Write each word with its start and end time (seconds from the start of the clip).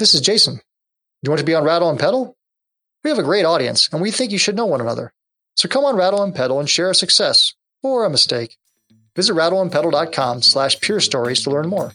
this 0.00 0.14
is 0.14 0.20
Jason. 0.20 0.54
Do 0.54 0.60
you 1.22 1.30
want 1.30 1.38
to 1.38 1.44
be 1.46 1.54
on 1.54 1.62
Rattle 1.62 1.90
and 1.90 2.00
Pedal? 2.00 2.36
We 3.04 3.10
have 3.10 3.18
a 3.18 3.22
great 3.22 3.44
audience, 3.44 3.88
and 3.92 4.02
we 4.02 4.10
think 4.10 4.32
you 4.32 4.38
should 4.38 4.56
know 4.56 4.66
one 4.66 4.80
another. 4.80 5.12
So 5.54 5.68
come 5.68 5.84
on 5.84 5.94
Rattle 5.94 6.22
and 6.22 6.34
Pedal 6.34 6.58
and 6.58 6.68
share 6.68 6.90
a 6.90 6.94
success 6.94 7.54
or 7.82 8.04
a 8.04 8.10
mistake. 8.10 8.56
Visit 9.14 9.34
rattleandpedal.com 9.34 10.42
slash 10.42 10.80
pure 10.80 11.00
stories 11.00 11.42
to 11.42 11.50
learn 11.50 11.68
more. 11.68 11.92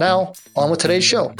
Now, 0.00 0.32
on 0.56 0.70
with 0.70 0.80
today's 0.80 1.04
show. 1.04 1.34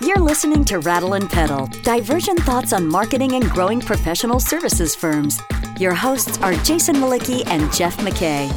You're 0.00 0.20
listening 0.20 0.64
to 0.66 0.78
Rattle 0.78 1.14
and 1.14 1.28
Pedal, 1.28 1.66
divergent 1.82 2.40
thoughts 2.40 2.72
on 2.72 2.86
marketing 2.86 3.32
and 3.32 3.50
growing 3.50 3.80
professional 3.80 4.38
services 4.38 4.94
firms. 4.94 5.40
Your 5.80 5.94
hosts 5.94 6.38
are 6.38 6.54
Jason 6.62 6.96
Mlicki 6.96 7.44
and 7.46 7.72
Jeff 7.72 7.96
McKay. 7.98 8.48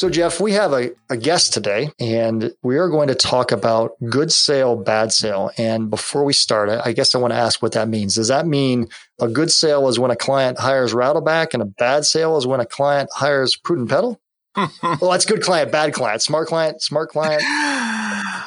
So, 0.00 0.08
Jeff, 0.08 0.40
we 0.40 0.52
have 0.52 0.72
a, 0.72 0.92
a 1.10 1.16
guest 1.18 1.52
today, 1.52 1.90
and 2.00 2.54
we 2.62 2.78
are 2.78 2.88
going 2.88 3.08
to 3.08 3.14
talk 3.14 3.52
about 3.52 3.92
good 4.08 4.32
sale, 4.32 4.74
bad 4.74 5.12
sale. 5.12 5.50
And 5.58 5.90
before 5.90 6.24
we 6.24 6.32
start, 6.32 6.70
I 6.70 6.92
guess 6.92 7.14
I 7.14 7.18
want 7.18 7.34
to 7.34 7.38
ask 7.38 7.60
what 7.60 7.72
that 7.72 7.86
means. 7.86 8.14
Does 8.14 8.28
that 8.28 8.46
mean 8.46 8.88
a 9.20 9.28
good 9.28 9.50
sale 9.50 9.88
is 9.88 9.98
when 9.98 10.10
a 10.10 10.16
client 10.16 10.58
hires 10.58 10.94
Rattleback, 10.94 11.52
and 11.52 11.62
a 11.62 11.66
bad 11.66 12.06
sale 12.06 12.38
is 12.38 12.46
when 12.46 12.60
a 12.60 12.64
client 12.64 13.10
hires 13.12 13.56
Prudent 13.56 13.90
Pedal? 13.90 14.18
well, 14.56 15.10
that's 15.10 15.26
good 15.26 15.42
client, 15.42 15.70
bad 15.70 15.92
client, 15.92 16.22
smart 16.22 16.48
client, 16.48 16.80
smart 16.80 17.10
client. 17.10 17.42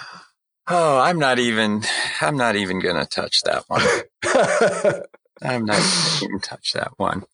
Oh, 0.66 0.98
I'm 0.98 1.20
not 1.20 1.40
even. 1.40 1.84
I'm 2.22 2.38
not 2.38 2.56
even 2.56 2.80
going 2.80 2.96
to 2.96 3.06
touch 3.06 3.42
that 3.44 3.66
one. 3.68 3.82
I'm 5.44 5.66
not 5.66 5.78
even 5.78 6.30
going 6.30 6.40
to 6.40 6.50
touch 6.50 6.72
that 6.72 6.94
one. 6.96 7.26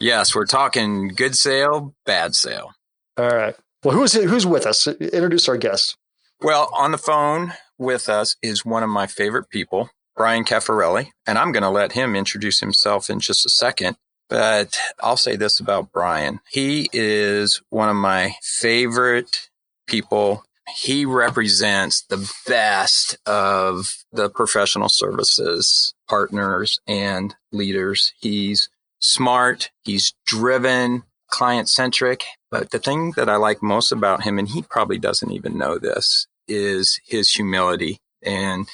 Yes, 0.00 0.34
we're 0.34 0.46
talking 0.46 1.08
good 1.08 1.36
sale, 1.36 1.94
bad 2.06 2.34
sale. 2.34 2.72
All 3.20 3.28
right. 3.28 3.54
Well, 3.84 3.94
who's 3.94 4.14
who's 4.14 4.46
with 4.46 4.64
us? 4.64 4.86
Introduce 4.86 5.46
our 5.46 5.58
guest. 5.58 5.98
Well, 6.40 6.70
on 6.74 6.92
the 6.92 6.98
phone 6.98 7.52
with 7.76 8.08
us 8.08 8.36
is 8.42 8.64
one 8.64 8.82
of 8.82 8.88
my 8.88 9.06
favorite 9.06 9.50
people, 9.50 9.90
Brian 10.16 10.44
Caffarelli, 10.44 11.08
and 11.26 11.36
I'm 11.36 11.52
going 11.52 11.62
to 11.62 11.68
let 11.68 11.92
him 11.92 12.16
introduce 12.16 12.60
himself 12.60 13.10
in 13.10 13.20
just 13.20 13.44
a 13.44 13.50
second. 13.50 13.98
But 14.30 14.78
I'll 15.00 15.18
say 15.18 15.36
this 15.36 15.60
about 15.60 15.92
Brian. 15.92 16.40
He 16.50 16.88
is 16.94 17.60
one 17.68 17.90
of 17.90 17.96
my 17.96 18.36
favorite 18.42 19.50
people. 19.86 20.44
He 20.78 21.04
represents 21.04 22.02
the 22.08 22.32
best 22.46 23.18
of 23.26 23.92
the 24.12 24.30
professional 24.30 24.88
services 24.88 25.92
partners 26.08 26.80
and 26.86 27.34
leaders. 27.52 28.14
He's 28.18 28.70
smart. 28.98 29.70
He's 29.84 30.14
driven 30.24 31.02
client 31.30 31.68
centric. 31.68 32.24
But 32.50 32.70
the 32.70 32.78
thing 32.78 33.12
that 33.16 33.28
I 33.28 33.36
like 33.36 33.62
most 33.62 33.92
about 33.92 34.24
him, 34.24 34.38
and 34.38 34.48
he 34.48 34.62
probably 34.62 34.98
doesn't 34.98 35.30
even 35.30 35.56
know 35.56 35.78
this, 35.78 36.26
is 36.48 37.00
his 37.06 37.30
humility. 37.30 37.98
And 38.22 38.68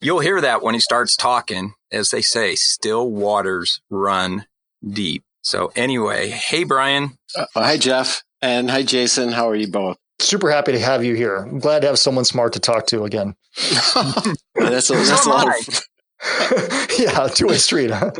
you'll 0.00 0.20
hear 0.20 0.40
that 0.40 0.62
when 0.62 0.74
he 0.74 0.80
starts 0.80 1.16
talking, 1.16 1.74
as 1.92 2.10
they 2.10 2.22
say, 2.22 2.54
still 2.54 3.10
waters 3.10 3.80
run 3.90 4.46
deep. 4.86 5.24
So 5.42 5.72
anyway, 5.76 6.30
hey, 6.30 6.64
Brian. 6.64 7.16
Uh, 7.36 7.46
hi, 7.54 7.76
Jeff. 7.76 8.22
And 8.40 8.70
hi, 8.70 8.82
Jason. 8.82 9.32
How 9.32 9.48
are 9.48 9.56
you 9.56 9.68
both? 9.68 9.96
Super 10.20 10.50
happy 10.50 10.72
to 10.72 10.78
have 10.78 11.04
you 11.04 11.14
here. 11.14 11.36
I'm 11.36 11.58
glad 11.58 11.82
to 11.82 11.88
have 11.88 11.98
someone 11.98 12.24
smart 12.24 12.52
to 12.54 12.60
talk 12.60 12.86
to 12.88 13.04
again. 13.04 13.34
that's 14.54 14.90
a, 14.90 14.94
that's 14.94 15.26
a 15.26 15.28
lot 15.28 15.48
of, 15.48 15.87
yeah, 16.98 17.28
two 17.28 17.46
way 17.46 17.56
street. 17.56 17.90
Huh? 17.90 18.10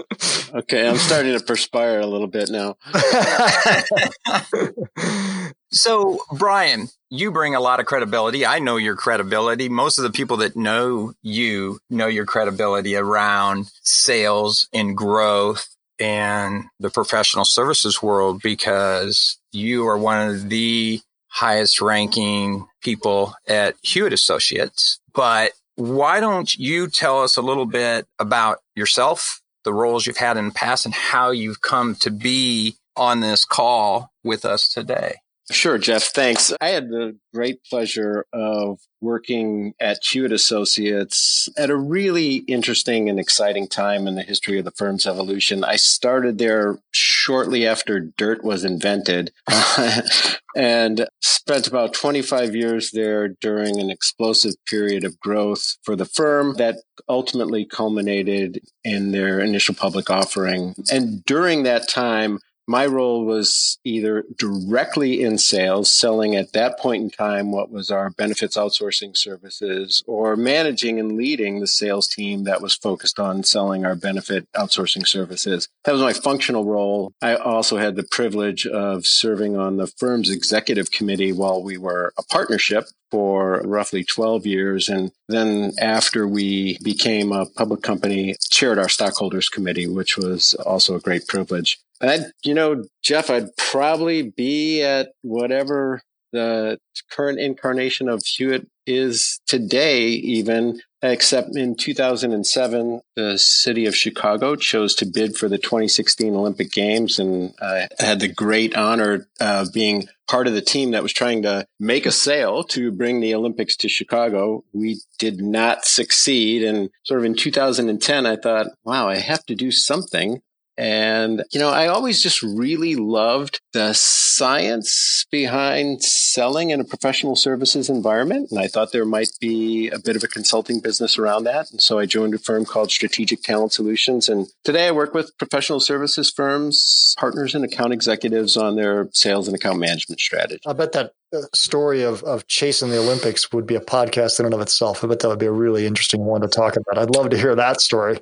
okay, 0.55 0.89
I'm 0.89 0.99
starting 0.99 1.37
to 1.37 1.45
perspire 1.45 2.01
a 2.01 2.07
little 2.07 2.29
bit 2.29 2.49
now. 2.49 2.77
so, 5.71 6.19
Brian, 6.33 6.89
you 7.11 7.33
bring 7.33 7.55
a 7.55 7.61
lot 7.61 7.81
of 7.81 7.87
credibility. 7.87 8.47
I 8.47 8.61
know 8.61 8.77
your 8.77 8.95
credibility. 8.95 9.69
Most 9.69 9.99
of 9.99 10.05
the 10.05 10.11
people 10.11 10.39
that 10.39 10.57
know 10.57 11.13
you 11.23 11.81
know 11.91 12.07
your 12.07 12.25
credibility 12.25 12.95
around 12.95 13.71
sales 13.83 14.69
and 14.73 14.97
growth 14.97 15.69
and 15.99 16.65
the 16.79 16.91
professional 16.91 17.45
services 17.45 18.01
world 18.01 18.41
because 18.43 19.39
you 19.51 19.89
are 19.89 19.99
one 19.99 20.29
of 20.29 20.49
the 20.49 21.01
highest 21.29 21.81
ranking 21.81 22.67
people 22.83 23.35
at 23.47 23.75
Hewitt 23.83 24.13
Associates. 24.13 25.01
But 25.13 25.53
why 25.79 26.19
don't 26.19 26.53
you 26.57 26.89
tell 26.89 27.23
us 27.23 27.37
a 27.37 27.43
little 27.43 27.65
bit 27.65 28.07
about 28.19 28.59
yourself, 28.75 29.41
the 29.63 29.73
roles 29.73 30.07
you've 30.07 30.17
had 30.17 30.37
in 30.37 30.49
the 30.49 30.55
past, 30.55 30.85
and 30.85 30.95
how 30.95 31.31
you've 31.31 31.61
come 31.61 31.95
to 31.97 32.11
be 32.11 32.77
on 32.97 33.21
this 33.21 33.45
call 33.45 34.11
with 34.25 34.45
us 34.45 34.69
today? 34.73 35.15
Sure, 35.51 35.79
Jeff. 35.79 36.05
Thanks. 36.05 36.53
I 36.61 36.69
had 36.69 36.89
the 36.89 37.17
great 37.35 37.65
pleasure 37.65 38.27
of 38.35 38.81
working 39.01 39.73
at 39.81 40.05
Hewitt 40.05 40.33
Associates 40.33 41.49
at 41.57 41.71
a 41.71 41.77
really 41.77 42.37
interesting 42.37 43.09
and 43.09 43.19
exciting 43.19 43.67
time 43.67 44.07
in 44.07 44.15
the 44.15 44.23
history 44.23 44.59
of 44.59 44.67
the 44.67 44.73
firm's 44.73 45.07
evolution. 45.07 45.65
I 45.65 45.77
started 45.77 46.39
there 46.39 46.79
shortly 46.91 47.67
after 47.67 48.01
dirt 48.01 48.45
was 48.45 48.65
invented 48.65 49.33
and 50.57 51.07
spent 51.23 51.67
about 51.67 51.95
25 51.95 52.55
years 52.55 52.91
there 52.91 53.29
during 53.41 53.81
an 53.81 53.91
explosive 53.91 54.55
period 54.67 55.05
of 55.05 55.19
growth 55.21 55.77
for 55.83 55.97
the 55.97 56.05
firm 56.05 56.55
that 56.57 56.77
ultimately 57.09 57.65
culminated 57.65 58.61
in 58.85 59.13
their 59.13 59.41
initial 59.41 59.75
public 59.75 60.11
offering. 60.11 60.75
And 60.91 61.25
during 61.25 61.63
that 61.63 61.89
time, 61.89 62.39
my 62.69 62.85
role 62.85 63.25
was 63.25 63.79
either 63.83 64.25
directly 64.37 65.23
in 65.23 65.39
sales, 65.39 65.91
selling 65.91 66.37
at 66.37 66.53
that 66.53 66.79
point 66.79 67.03
in 67.03 67.11
time 67.11 67.51
what 67.51 67.71
was 67.71 67.91
our 67.91 68.11
benefits 68.11 68.57
outsourcing 68.57 69.17
services, 69.17 70.05
or 70.07 70.37
managing 70.37 71.01
and 71.01 71.13
leading 71.13 71.61
the 71.61 71.67
sales 71.67 72.07
team 72.07 72.45
that 72.45 72.61
was 72.61 72.75
focused 72.75 73.19
on 73.19 73.43
selling 73.43 73.87
our 73.87 73.95
benefit 73.95 74.47
outsourcing 74.55 75.07
services. 75.07 75.69
That 75.85 75.93
was 75.93 76.03
my 76.03 76.13
functional 76.13 76.67
role. 76.67 77.13
I 77.23 77.37
also 77.37 77.79
had 77.79 77.97
the 77.97 78.03
privilege 78.03 78.67
of 78.67 79.07
serving 79.07 79.57
on 79.57 79.79
the 79.79 79.87
firm's 79.87 80.31
executive 80.31 80.91
committee 80.91 81.33
while 81.33 81.63
we 81.63 81.79
were 81.79 82.13
a 82.19 82.23
partnership 82.25 82.85
for 83.11 83.63
roughly 83.65 84.05
12 84.05 84.47
years. 84.47 84.89
And 84.89 85.13
then 85.29 85.73
after 85.81 86.29
we 86.29 86.79
became 86.83 87.33
a 87.33 87.47
public 87.47 87.83
company, 87.83 88.37
chaired 88.51 88.79
our 88.79 88.89
stockholders 88.89 89.49
committee, 89.49 89.87
which 89.87 90.19
was 90.19 90.55
also 90.67 90.95
a 90.95 91.01
great 91.01 91.27
privilege. 91.27 91.79
I, 92.03 92.21
you 92.45 92.55
know, 92.55 92.85
Jeff, 93.03 93.31
I'd 93.31 93.57
probably 93.57 94.23
be 94.23 94.83
at 94.83 95.09
whatever 95.23 96.03
the 96.33 96.79
current 97.11 97.41
incarnation 97.41 98.09
of 98.09 98.23
Hewitt 98.25 98.69
is 98.87 99.41
today, 99.47 100.09
even, 100.09 100.81
except 101.03 101.57
in 101.57 101.75
2007, 101.75 103.01
the 103.17 103.39
city 103.39 103.87
of 103.87 103.97
Chicago 103.97 104.57
chose 104.57 104.95
to 104.97 105.07
bid 105.07 105.37
for 105.37 105.49
the 105.49 105.59
2016 105.59 106.35
Olympic 106.35 106.71
Games. 106.71 107.19
And 107.19 107.55
I 107.61 107.89
had 107.99 108.21
the 108.21 108.33
great 108.33 108.77
honor 108.77 109.27
of 109.41 109.73
being 109.73 110.09
part 110.29 110.47
of 110.47 110.55
the 110.55 110.61
team 110.61 110.91
that 110.91 111.03
was 111.03 111.13
trying 111.13 111.43
to 111.43 111.67
make 111.81 112.07
a 112.07 112.13
sale 112.13 112.63
to 112.65 112.91
bring 112.91 113.21
the 113.21 113.35
Olympics 113.35 113.77
to 113.77 113.89
Chicago. 113.89 114.65
We 114.73 115.01
did 115.19 115.41
not 115.41 115.85
succeed. 115.85 116.63
And 116.63 116.91
sort 117.05 117.21
of 117.21 117.25
in 117.25 117.35
2010, 117.35 118.27
I 118.27 118.37
thought, 118.37 118.69
wow, 118.85 119.09
I 119.09 119.17
have 119.17 119.45
to 119.47 119.55
do 119.55 119.71
something. 119.71 120.43
And, 120.79 121.43
you 121.51 121.59
know, 121.59 121.71
I 121.71 121.89
always 121.89 122.23
just 122.23 122.41
really 122.41 122.95
loved 122.95 123.61
the 123.73 123.93
science 123.95 125.27
behind 125.29 126.05
selling 126.05 126.71
in 126.71 126.81
a 126.81 126.85
professional 126.85 127.35
services 127.35 127.91
environment. 127.91 128.53
And 128.53 128.61
I 128.61 128.69
thought 128.69 128.93
there 128.93 129.05
might 129.05 129.31
be 129.41 129.89
a 129.89 129.99
bit 129.99 130.15
of 130.15 130.23
a 130.23 130.29
consulting 130.29 130.79
business 130.79 131.19
around 131.19 131.45
that. 131.45 131.73
And 131.73 131.83
so 131.83 131.99
I 131.99 132.07
joined 132.07 132.35
a 132.35 132.39
firm 132.39 132.65
called 132.65 132.93
Strategic 132.93 133.43
Talent 133.43 133.73
Solutions. 133.73 134.29
And 134.29 134.47
today 134.63 134.87
I 134.87 134.93
work 134.93 135.15
with 135.15 135.37
professional 135.37 135.81
services 135.81 136.31
firms, 136.31 137.15
partners, 137.19 137.57
and 137.57 137.65
account 137.65 137.93
executives 137.93 138.57
on 138.57 138.77
their 138.77 139.09
sales 139.13 139.49
and 139.49 139.57
account 139.57 139.81
management 139.81 140.21
strategy. 140.21 140.61
I 140.65 140.75
bet 140.75 140.93
that 140.93 141.13
uh, 141.35 141.41
story 141.53 142.03
of, 142.03 142.23
of 142.23 142.47
chasing 142.47 142.91
the 142.91 142.99
Olympics 142.99 143.53
would 143.53 143.67
be 143.67 143.75
a 143.75 143.81
podcast 143.81 144.39
in 144.39 144.47
and 144.47 144.55
of 144.55 144.61
itself. 144.61 145.03
I 145.03 145.09
bet 145.09 145.19
that 145.21 145.29
would 145.29 145.41
be 145.41 145.47
a 145.47 145.53
really 145.53 145.87
interesting 145.87 146.25
one 146.25 146.43
to 146.43 146.49
talk 146.49 146.77
about. 146.77 147.03
I'd 147.03 147.15
love 147.15 147.31
to 147.31 147.37
hear 147.37 147.57
that 147.57 147.81
story. 147.81 148.19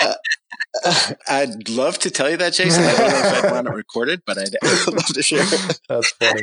uh, 0.00 0.14
I'd 1.28 1.68
love 1.68 1.98
to 2.00 2.10
tell 2.10 2.30
you 2.30 2.36
that, 2.36 2.52
Jason. 2.52 2.84
I 2.84 2.94
don't 2.94 3.10
know 3.10 3.18
if 3.18 3.44
I'd 3.44 3.52
want 3.52 3.66
it 3.68 3.72
recorded, 3.72 4.22
but 4.26 4.38
I'd, 4.38 4.56
I'd 4.62 4.92
love 4.92 5.06
to 5.06 5.22
share. 5.22 5.44
That's 5.88 6.10
funny. 6.12 6.42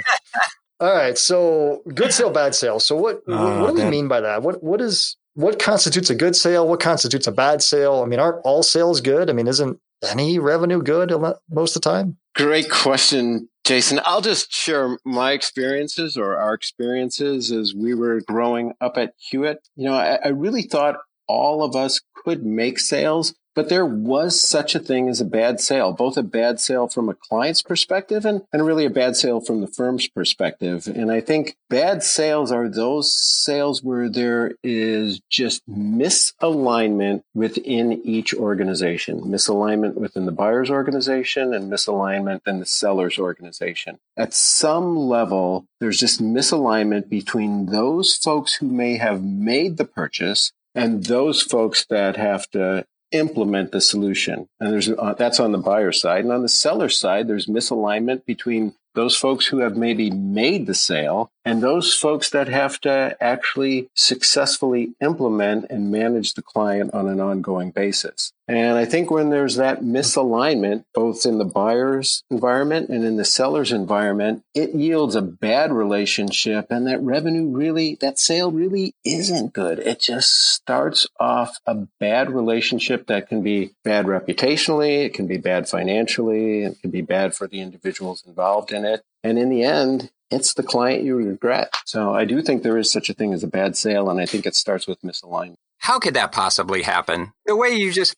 All 0.79 0.93
right. 0.93 1.17
So 1.17 1.81
good 1.93 2.13
sale, 2.13 2.31
bad 2.31 2.55
sale. 2.55 2.79
So 2.79 2.95
what, 2.95 3.21
oh, 3.27 3.63
what 3.63 3.75
do 3.75 3.83
we 3.83 3.89
mean 3.89 4.07
by 4.07 4.21
that? 4.21 4.41
What, 4.41 4.63
what 4.63 4.81
is, 4.81 5.17
what 5.35 5.59
constitutes 5.59 6.09
a 6.09 6.15
good 6.15 6.35
sale? 6.35 6.67
What 6.67 6.79
constitutes 6.79 7.27
a 7.27 7.31
bad 7.31 7.61
sale? 7.61 8.01
I 8.03 8.05
mean, 8.05 8.19
aren't 8.19 8.41
all 8.43 8.63
sales 8.63 9.01
good? 9.01 9.29
I 9.29 9.33
mean, 9.33 9.47
isn't 9.47 9.79
any 10.03 10.39
revenue 10.39 10.81
good 10.81 11.11
most 11.49 11.75
of 11.75 11.81
the 11.81 11.89
time? 11.89 12.17
Great 12.35 12.69
question, 12.69 13.49
Jason. 13.63 13.99
I'll 14.05 14.21
just 14.21 14.51
share 14.51 14.97
my 15.05 15.31
experiences 15.31 16.17
or 16.17 16.37
our 16.37 16.53
experiences 16.53 17.51
as 17.51 17.73
we 17.75 17.93
were 17.93 18.21
growing 18.21 18.73
up 18.81 18.97
at 18.97 19.13
Hewitt. 19.17 19.67
You 19.75 19.85
know, 19.85 19.95
I, 19.95 20.19
I 20.23 20.27
really 20.29 20.63
thought 20.63 20.97
all 21.27 21.63
of 21.63 21.75
us 21.75 22.01
could 22.25 22.45
make 22.45 22.79
sales 22.79 23.33
But 23.55 23.69
there 23.69 23.85
was 23.85 24.39
such 24.39 24.73
a 24.75 24.79
thing 24.79 25.09
as 25.09 25.21
a 25.21 25.25
bad 25.25 25.59
sale, 25.59 25.91
both 25.91 26.17
a 26.17 26.23
bad 26.23 26.59
sale 26.59 26.87
from 26.87 27.09
a 27.09 27.13
client's 27.13 27.61
perspective 27.61 28.25
and, 28.25 28.41
and 28.51 28.65
really 28.65 28.85
a 28.85 28.89
bad 28.89 29.15
sale 29.15 29.39
from 29.39 29.61
the 29.61 29.67
firm's 29.67 30.07
perspective. 30.07 30.87
And 30.87 31.11
I 31.11 31.21
think 31.21 31.55
bad 31.69 32.03
sales 32.03 32.51
are 32.51 32.67
those 32.67 33.15
sales 33.15 33.83
where 33.83 34.09
there 34.09 34.53
is 34.63 35.21
just 35.29 35.67
misalignment 35.69 37.21
within 37.33 38.01
each 38.03 38.33
organization, 38.33 39.21
misalignment 39.21 39.95
within 39.95 40.25
the 40.25 40.31
buyer's 40.31 40.69
organization 40.69 41.53
and 41.53 41.71
misalignment 41.71 42.41
in 42.47 42.59
the 42.59 42.65
seller's 42.65 43.19
organization. 43.19 43.99
At 44.17 44.33
some 44.33 44.95
level, 44.95 45.65
there's 45.79 45.99
just 45.99 46.21
misalignment 46.21 47.09
between 47.09 47.67
those 47.67 48.15
folks 48.15 48.55
who 48.55 48.67
may 48.67 48.97
have 48.97 49.23
made 49.23 49.77
the 49.77 49.85
purchase 49.85 50.51
and 50.75 51.03
those 51.03 51.41
folks 51.41 51.85
that 51.85 52.17
have 52.17 52.49
to 52.51 52.85
implement 53.13 53.71
the 53.71 53.81
solution. 53.81 54.47
And 54.59 54.73
there's 54.73 54.89
uh, 54.89 55.15
that's 55.17 55.39
on 55.39 55.51
the 55.51 55.57
buyer 55.57 55.91
side, 55.91 56.23
and 56.23 56.33
on 56.33 56.41
the 56.41 56.49
seller 56.49 56.89
side, 56.89 57.27
there's 57.27 57.47
misalignment 57.47 58.25
between 58.25 58.73
those 58.95 59.15
folks 59.15 59.47
who 59.47 59.59
have 59.59 59.75
maybe 59.75 60.11
made 60.11 60.67
the 60.67 60.73
sale 60.73 61.31
and 61.43 61.61
those 61.61 61.95
folks 61.95 62.29
that 62.29 62.47
have 62.47 62.79
to 62.81 63.17
actually 63.19 63.89
successfully 63.95 64.93
implement 65.01 65.65
and 65.69 65.91
manage 65.91 66.33
the 66.33 66.41
client 66.41 66.93
on 66.93 67.07
an 67.07 67.19
ongoing 67.19 67.71
basis. 67.71 68.33
And 68.47 68.77
I 68.77 68.85
think 68.85 69.09
when 69.09 69.29
there's 69.29 69.55
that 69.55 69.81
misalignment, 69.81 70.83
both 70.93 71.25
in 71.25 71.37
the 71.37 71.45
buyer's 71.45 72.23
environment 72.29 72.89
and 72.89 73.05
in 73.05 73.15
the 73.15 73.23
seller's 73.23 73.71
environment, 73.71 74.43
it 74.53 74.75
yields 74.75 75.15
a 75.15 75.21
bad 75.21 75.71
relationship 75.71 76.67
and 76.69 76.85
that 76.87 77.01
revenue 77.01 77.47
really, 77.47 77.95
that 78.01 78.19
sale 78.19 78.51
really 78.51 78.95
isn't 79.05 79.53
good. 79.53 79.79
It 79.79 80.01
just 80.01 80.53
starts 80.53 81.07
off 81.19 81.57
a 81.65 81.87
bad 81.99 82.31
relationship 82.31 83.07
that 83.07 83.29
can 83.29 83.43
be 83.43 83.71
bad 83.83 84.05
reputationally, 84.05 85.05
it 85.05 85.13
can 85.13 85.27
be 85.27 85.37
bad 85.37 85.69
financially, 85.69 86.63
it 86.63 86.81
can 86.81 86.91
be 86.91 87.01
bad 87.01 87.33
for 87.33 87.47
the 87.47 87.61
individuals 87.61 88.23
involved 88.27 88.73
in 88.73 88.83
it. 88.83 89.03
And 89.23 89.39
in 89.39 89.49
the 89.49 89.63
end, 89.63 90.11
it's 90.29 90.53
the 90.53 90.63
client 90.63 91.03
you 91.03 91.15
regret. 91.15 91.73
So 91.85 92.13
I 92.13 92.25
do 92.25 92.41
think 92.41 92.63
there 92.63 92.77
is 92.77 92.91
such 92.91 93.09
a 93.09 93.13
thing 93.13 93.33
as 93.33 93.43
a 93.43 93.47
bad 93.47 93.77
sale, 93.77 94.09
and 94.09 94.19
I 94.19 94.25
think 94.25 94.45
it 94.45 94.55
starts 94.55 94.87
with 94.87 95.01
misalignment. 95.01 95.57
How 95.77 95.99
could 95.99 96.13
that 96.13 96.31
possibly 96.31 96.81
happen? 96.81 97.33
The 97.45 97.55
way 97.55 97.69
you 97.69 97.91
just 97.91 98.15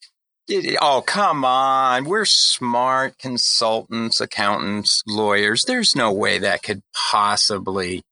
Oh, 0.82 1.04
come 1.06 1.44
on. 1.44 2.06
We're 2.06 2.26
smart 2.26 3.18
consultants, 3.18 4.22
accountants, 4.22 5.02
lawyers. 5.08 5.64
There's 5.66 5.96
no 5.96 6.14
way 6.14 6.40
that 6.40 6.64
could 6.64 6.82
possibly 7.10 8.04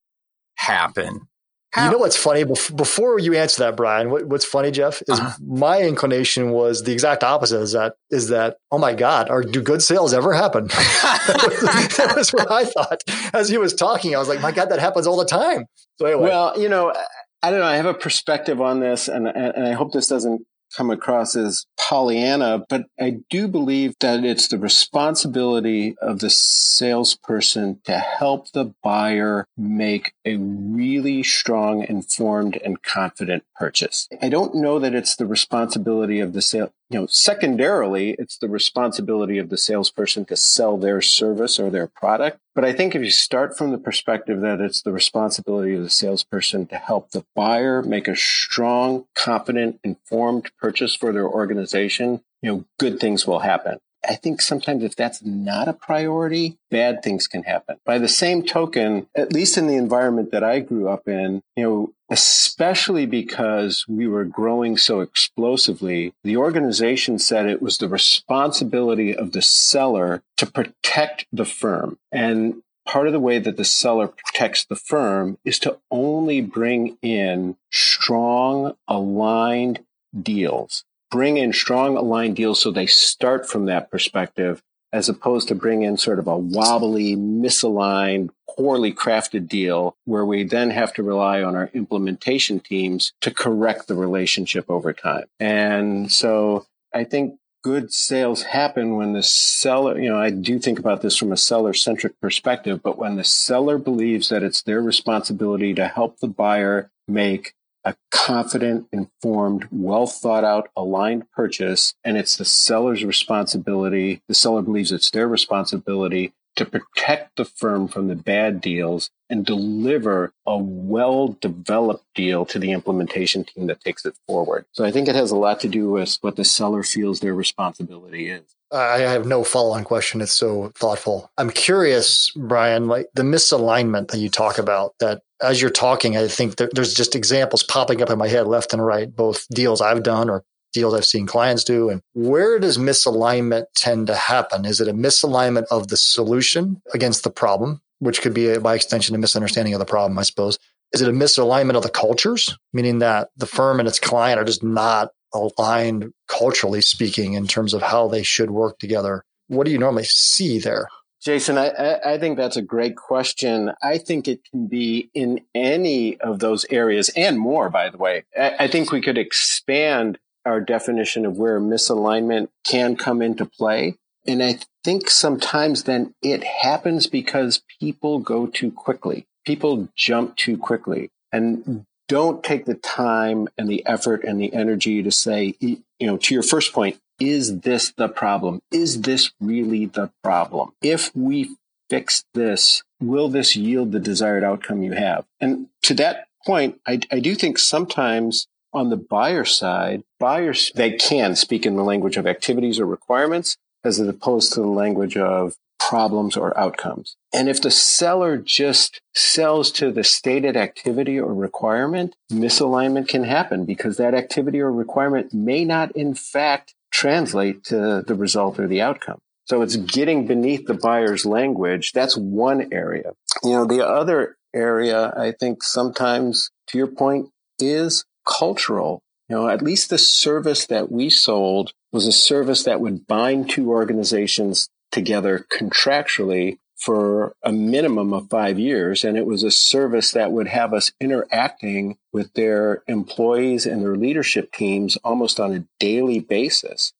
happen. 0.55 1.27
How? 1.73 1.85
You 1.85 1.91
know 1.93 1.97
what's 1.97 2.15
funny? 2.15 2.43
Before 2.43 3.17
you 3.17 3.33
answer 3.33 3.63
that, 3.63 3.75
Brian, 3.75 4.11
what's 4.11 4.45
funny, 4.45 4.69
Jeff, 4.69 5.01
is 5.07 5.19
uh-huh. 5.19 5.37
my 5.43 5.81
inclination 5.81 6.51
was 6.51 6.83
the 6.83 6.91
exact 6.91 7.23
opposite. 7.23 7.61
Is 7.61 7.71
that 7.71 7.95
is 8.11 8.27
that 8.29 8.57
oh 8.71 8.77
my 8.77 8.93
God, 8.93 9.27
are 9.31 9.41
do 9.41 9.59
good 9.59 9.81
sales 9.81 10.13
ever 10.13 10.33
happen? 10.33 10.67
that, 10.67 11.43
was, 11.47 11.61
that, 11.97 12.15
was, 12.15 12.29
what 12.29 12.51
I 12.51 12.65
thought 12.65 13.01
as 13.33 13.49
he 13.49 13.57
was 13.57 13.73
talking. 13.73 14.15
I 14.15 14.19
was 14.19 14.27
like, 14.27 14.39
my 14.39 14.51
God, 14.51 14.69
that 14.69 14.77
happens 14.77 15.07
all 15.07 15.17
the 15.17 15.25
time. 15.25 15.65
So 15.97 16.05
anyway, 16.05 16.21
well, 16.25 16.61
you 16.61 16.69
know, 16.69 16.93
I 17.41 17.49
don't 17.49 17.59
know. 17.59 17.65
I 17.65 17.77
have 17.77 17.87
a 17.87 17.95
perspective 17.95 18.61
on 18.61 18.79
this, 18.79 19.07
and 19.07 19.27
and 19.27 19.67
I 19.67 19.71
hope 19.71 19.93
this 19.93 20.07
doesn't 20.07 20.45
come 20.75 20.89
across 20.89 21.35
as 21.35 21.65
Pollyanna, 21.77 22.65
but 22.69 22.85
I 22.99 23.17
do 23.29 23.47
believe 23.47 23.93
that 23.99 24.23
it's 24.23 24.47
the 24.47 24.57
responsibility 24.57 25.95
of 26.01 26.19
the 26.19 26.29
salesperson 26.29 27.79
to 27.85 27.97
help 27.99 28.51
the 28.51 28.73
buyer 28.83 29.47
make 29.57 30.13
a 30.25 30.37
really 30.37 31.23
strong, 31.23 31.85
informed, 31.87 32.57
and 32.63 32.81
confident 32.81 33.43
purchase. 33.55 34.07
I 34.21 34.29
don't 34.29 34.55
know 34.55 34.79
that 34.79 34.95
it's 34.95 35.15
the 35.15 35.25
responsibility 35.25 36.19
of 36.19 36.33
the 36.33 36.41
sale. 36.41 36.73
You 36.93 36.99
know, 36.99 37.07
secondarily, 37.07 38.15
it's 38.19 38.37
the 38.37 38.47
responsibility 38.47 39.39
of 39.39 39.49
the 39.49 39.57
salesperson 39.57 40.25
to 40.25 40.35
sell 40.35 40.77
their 40.77 41.01
service 41.01 41.59
or 41.59 41.71
their 41.71 41.87
product. 41.87 42.37
But 42.53 42.65
I 42.65 42.71
think 42.71 42.93
if 42.93 43.01
you 43.01 43.09
start 43.09 43.57
from 43.57 43.71
the 43.71 43.79
perspective 43.79 44.41
that 44.41 44.61
it's 44.61 44.83
the 44.83 44.91
responsibility 44.91 45.73
of 45.73 45.81
the 45.81 45.89
salesperson 45.89 46.67
to 46.67 46.75
help 46.75 47.09
the 47.09 47.25
buyer 47.35 47.81
make 47.81 48.07
a 48.07 48.15
strong, 48.15 49.05
confident, 49.15 49.79
informed 49.83 50.51
purchase 50.59 50.95
for 50.95 51.11
their 51.11 51.27
organization, 51.27 52.21
you 52.43 52.51
know, 52.51 52.65
good 52.77 52.99
things 52.99 53.25
will 53.25 53.39
happen. 53.39 53.79
I 54.07 54.15
think 54.15 54.41
sometimes 54.41 54.83
if 54.83 54.95
that's 54.95 55.23
not 55.23 55.67
a 55.67 55.73
priority, 55.73 56.57
bad 56.69 57.01
things 57.03 57.27
can 57.27 57.43
happen. 57.43 57.77
By 57.85 57.97
the 57.97 58.07
same 58.07 58.43
token, 58.43 59.07
at 59.15 59.33
least 59.33 59.57
in 59.57 59.67
the 59.67 59.75
environment 59.75 60.31
that 60.31 60.43
I 60.43 60.59
grew 60.59 60.89
up 60.89 61.07
in, 61.07 61.41
you 61.55 61.63
know, 61.63 61.93
especially 62.09 63.05
because 63.05 63.85
we 63.87 64.07
were 64.07 64.25
growing 64.25 64.77
so 64.77 64.99
explosively, 64.99 66.13
the 66.23 66.37
organization 66.37 67.17
said 67.17 67.45
it 67.45 67.61
was 67.61 67.77
the 67.77 67.87
responsibility 67.87 69.15
of 69.15 69.31
the 69.31 69.41
seller 69.41 70.21
to 70.37 70.45
protect 70.45 71.25
the 71.31 71.45
firm. 71.45 71.97
And 72.11 72.61
part 72.85 73.07
of 73.07 73.13
the 73.13 73.19
way 73.19 73.39
that 73.39 73.57
the 73.57 73.65
seller 73.65 74.07
protects 74.07 74.65
the 74.65 74.75
firm 74.75 75.37
is 75.45 75.59
to 75.59 75.77
only 75.89 76.41
bring 76.41 76.97
in 77.01 77.55
strong, 77.71 78.75
aligned 78.87 79.83
deals 80.21 80.83
bring 81.13 81.37
in 81.37 81.53
strong 81.53 81.95
aligned 81.95 82.35
deals 82.35 82.59
so 82.59 82.71
they 82.71 82.87
start 82.87 83.47
from 83.47 83.65
that 83.65 83.91
perspective 83.91 84.63
as 84.91 85.07
opposed 85.09 85.47
to 85.47 85.53
bring 85.53 85.83
in 85.83 85.95
sort 85.95 86.17
of 86.17 86.25
a 86.25 86.35
wobbly, 86.35 87.15
misaligned, 87.15 88.31
poorly 88.49 88.91
crafted 88.91 89.47
deal 89.47 89.95
where 90.05 90.25
we 90.25 90.43
then 90.43 90.71
have 90.71 90.91
to 90.91 91.03
rely 91.03 91.43
on 91.43 91.55
our 91.55 91.69
implementation 91.75 92.59
teams 92.59 93.13
to 93.21 93.29
correct 93.29 93.87
the 93.87 93.93
relationship 93.93 94.65
over 94.71 94.91
time. 94.91 95.25
And 95.39 96.11
so 96.11 96.65
I 96.95 97.03
think 97.03 97.35
good 97.63 97.93
sales 97.93 98.41
happen 98.41 98.95
when 98.95 99.13
the 99.13 99.21
seller, 99.21 99.99
you 99.99 100.09
know, 100.09 100.19
I 100.19 100.31
do 100.31 100.57
think 100.57 100.79
about 100.79 101.03
this 101.03 101.15
from 101.15 101.31
a 101.31 101.37
seller 101.37 101.73
centric 101.73 102.19
perspective, 102.21 102.81
but 102.81 102.97
when 102.97 103.17
the 103.17 103.23
seller 103.23 103.77
believes 103.77 104.29
that 104.29 104.41
it's 104.41 104.63
their 104.63 104.81
responsibility 104.81 105.75
to 105.75 105.87
help 105.87 106.21
the 106.21 106.27
buyer 106.27 106.89
make 107.07 107.53
a 107.85 107.95
confident, 108.11 108.87
informed, 108.91 109.67
well 109.71 110.07
thought 110.07 110.43
out, 110.43 110.69
aligned 110.75 111.29
purchase. 111.31 111.93
And 112.03 112.17
it's 112.17 112.37
the 112.37 112.45
seller's 112.45 113.03
responsibility. 113.03 114.21
The 114.27 114.35
seller 114.35 114.61
believes 114.61 114.91
it's 114.91 115.11
their 115.11 115.27
responsibility 115.27 116.33
to 116.55 116.65
protect 116.65 117.37
the 117.37 117.45
firm 117.45 117.87
from 117.87 118.07
the 118.07 118.15
bad 118.15 118.61
deals 118.61 119.09
and 119.29 119.45
deliver 119.45 120.31
a 120.45 120.57
well 120.57 121.37
developed 121.41 122.05
deal 122.13 122.45
to 122.45 122.59
the 122.59 122.71
implementation 122.71 123.43
team 123.43 123.67
that 123.67 123.81
takes 123.81 124.05
it 124.05 124.15
forward. 124.27 124.65
So 124.71 124.85
I 124.85 124.91
think 124.91 125.07
it 125.07 125.15
has 125.15 125.31
a 125.31 125.35
lot 125.35 125.59
to 125.61 125.67
do 125.67 125.89
with 125.89 126.17
what 126.21 126.35
the 126.35 126.45
seller 126.45 126.83
feels 126.83 127.19
their 127.19 127.33
responsibility 127.33 128.29
is. 128.29 128.43
I 128.71 128.99
have 129.01 129.27
no 129.27 129.43
follow 129.43 129.75
on 129.75 129.83
question. 129.83 130.21
It's 130.21 130.31
so 130.31 130.71
thoughtful. 130.75 131.31
I'm 131.37 131.51
curious, 131.51 132.31
Brian, 132.35 132.87
like 132.87 133.07
the 133.13 133.21
misalignment 133.21 134.09
that 134.09 134.17
you 134.17 134.29
talk 134.29 134.57
about 134.57 134.95
that 134.99 135.21
as 135.43 135.61
you're 135.61 135.69
talking, 135.69 136.17
I 136.17 136.27
think 136.27 136.55
there, 136.55 136.69
there's 136.73 136.93
just 136.93 137.15
examples 137.15 137.63
popping 137.63 138.01
up 138.01 138.09
in 138.09 138.17
my 138.17 138.27
head 138.27 138.47
left 138.47 138.73
and 138.73 138.83
right, 138.83 139.13
both 139.13 139.45
deals 139.49 139.81
I've 139.81 140.03
done 140.03 140.29
or 140.29 140.43
deals 140.71 140.93
I've 140.93 141.05
seen 141.05 141.27
clients 141.27 141.63
do. 141.63 141.89
And 141.89 142.01
where 142.13 142.57
does 142.59 142.77
misalignment 142.77 143.65
tend 143.75 144.07
to 144.07 144.15
happen? 144.15 144.65
Is 144.65 144.81
it 144.81 144.87
a 144.87 144.93
misalignment 144.93 145.65
of 145.69 145.89
the 145.89 145.97
solution 145.97 146.81
against 146.93 147.23
the 147.23 147.29
problem, 147.29 147.81
which 147.99 148.21
could 148.21 148.33
be 148.33 148.57
by 148.57 148.75
extension 148.75 149.15
a 149.15 149.19
misunderstanding 149.19 149.73
of 149.73 149.79
the 149.79 149.85
problem, 149.85 150.17
I 150.17 150.23
suppose? 150.23 150.57
Is 150.93 151.01
it 151.01 151.09
a 151.09 151.13
misalignment 151.13 151.75
of 151.75 151.83
the 151.83 151.89
cultures, 151.89 152.57
meaning 152.71 152.99
that 152.99 153.29
the 153.35 153.47
firm 153.47 153.79
and 153.79 153.87
its 153.87 153.99
client 153.99 154.39
are 154.39 154.45
just 154.45 154.63
not 154.63 155.09
aligned 155.33 156.11
culturally 156.27 156.81
speaking 156.81 157.33
in 157.33 157.47
terms 157.47 157.73
of 157.73 157.81
how 157.81 158.07
they 158.07 158.23
should 158.23 158.51
work 158.51 158.79
together? 158.79 159.23
What 159.47 159.65
do 159.65 159.71
you 159.71 159.79
normally 159.79 160.05
see 160.05 160.59
there? 160.59 160.87
Jason, 161.23 161.57
I, 161.57 161.99
I, 162.03 162.17
think 162.17 162.35
that's 162.35 162.57
a 162.57 162.61
great 162.61 162.97
question. 162.97 163.71
I 163.81 163.97
think 163.97 164.27
it 164.27 164.41
can 164.43 164.67
be 164.67 165.09
in 165.13 165.39
any 165.55 166.19
of 166.19 166.39
those 166.39 166.65
areas 166.69 167.09
and 167.15 167.39
more, 167.39 167.69
by 167.69 167.89
the 167.89 167.97
way. 167.97 168.25
I, 168.37 168.55
I 168.59 168.67
think 168.67 168.91
we 168.91 168.99
could 168.99 169.17
expand 169.17 170.17
our 170.45 170.59
definition 170.59 171.25
of 171.25 171.37
where 171.37 171.61
misalignment 171.61 172.49
can 172.65 172.97
come 172.97 173.21
into 173.21 173.45
play. 173.45 173.95
And 174.27 174.43
I 174.43 174.59
think 174.83 175.09
sometimes 175.09 175.83
then 175.83 176.13
it 176.21 176.43
happens 176.43 177.07
because 177.07 177.63
people 177.79 178.19
go 178.19 178.45
too 178.47 178.71
quickly. 178.71 179.25
People 179.45 179.87
jump 179.95 180.35
too 180.35 180.57
quickly 180.57 181.09
and 181.31 181.85
don't 182.09 182.43
take 182.43 182.65
the 182.65 182.75
time 182.75 183.47
and 183.57 183.69
the 183.69 183.85
effort 183.85 184.25
and 184.25 184.39
the 184.39 184.53
energy 184.53 185.01
to 185.03 185.11
say, 185.11 185.55
you 185.59 185.81
know, 186.01 186.17
to 186.17 186.33
your 186.33 186.43
first 186.43 186.73
point, 186.73 186.99
is 187.19 187.61
this 187.61 187.93
the 187.95 188.07
problem? 188.07 188.59
Is 188.71 189.01
this 189.01 189.31
really 189.39 189.85
the 189.85 190.11
problem? 190.23 190.71
If 190.81 191.15
we 191.15 191.55
fix 191.89 192.23
this, 192.33 192.83
will 192.99 193.29
this 193.29 193.55
yield 193.55 193.91
the 193.91 193.99
desired 193.99 194.43
outcome 194.43 194.83
you 194.83 194.93
have? 194.93 195.25
And 195.39 195.67
to 195.83 195.93
that 195.95 196.27
point, 196.45 196.79
I, 196.87 196.99
I 197.11 197.19
do 197.19 197.35
think 197.35 197.57
sometimes 197.57 198.47
on 198.73 198.89
the 198.89 198.97
buyer 198.97 199.45
side, 199.45 200.03
buyers, 200.19 200.71
they 200.75 200.91
can 200.91 201.35
speak 201.35 201.65
in 201.65 201.75
the 201.75 201.83
language 201.83 202.17
of 202.17 202.25
activities 202.25 202.79
or 202.79 202.85
requirements 202.85 203.57
as 203.83 203.99
opposed 203.99 204.53
to 204.53 204.61
the 204.61 204.67
language 204.67 205.17
of 205.17 205.55
problems 205.79 206.37
or 206.37 206.57
outcomes. 206.57 207.17
And 207.33 207.49
if 207.49 207.61
the 207.61 207.71
seller 207.71 208.37
just 208.37 209.01
sells 209.13 209.71
to 209.73 209.91
the 209.91 210.03
stated 210.03 210.55
activity 210.55 211.19
or 211.19 211.33
requirement, 211.33 212.15
misalignment 212.31 213.07
can 213.09 213.25
happen 213.25 213.65
because 213.65 213.97
that 213.97 214.13
activity 214.13 214.61
or 214.61 214.71
requirement 214.71 215.33
may 215.33 215.65
not 215.65 215.91
in 215.95 216.13
fact 216.15 216.73
translate 217.03 217.65
to 217.65 218.01
the 218.07 218.15
result 218.15 218.57
or 218.57 218.65
the 218.65 218.81
outcome. 218.81 219.19
So 219.45 219.61
it's 219.61 219.75
getting 219.75 220.25
beneath 220.25 220.67
the 220.67 220.73
buyer's 220.73 221.25
language. 221.25 221.91
That's 221.91 222.15
one 222.15 222.69
area. 222.71 223.11
You 223.43 223.51
know, 223.51 223.65
the 223.65 223.85
other 223.85 224.37
area, 224.55 225.13
I 225.17 225.33
think 225.37 225.63
sometimes 225.63 226.49
to 226.67 226.77
your 226.77 226.87
point 226.87 227.27
is 227.59 228.05
cultural. 228.25 229.01
You 229.27 229.35
know, 229.35 229.49
at 229.49 229.61
least 229.61 229.89
the 229.89 229.97
service 229.97 230.65
that 230.67 230.89
we 230.93 231.09
sold 231.09 231.73
was 231.91 232.07
a 232.07 232.13
service 232.13 232.63
that 232.63 232.79
would 232.79 233.05
bind 233.05 233.49
two 233.49 233.69
organizations 233.69 234.69
together 234.89 235.45
contractually 235.51 236.57
for 236.83 237.33
a 237.41 237.51
minimum 237.53 238.13
of 238.13 238.29
five 238.29 238.59
years. 238.59 239.05
And 239.05 239.17
it 239.17 239.25
was 239.25 239.41
a 239.41 239.51
service 239.51 240.11
that 240.11 240.33
would 240.33 240.47
have 240.47 240.73
us 240.73 240.91
interacting 240.99 241.97
with 242.11 242.33
their 242.33 242.83
employees 242.87 243.65
and 243.65 243.81
their 243.81 243.95
leadership 243.95 244.51
teams 244.51 244.97
almost 244.97 245.39
on 245.39 245.53
a 245.53 245.65
daily 245.79 246.19
basis. 246.19 246.91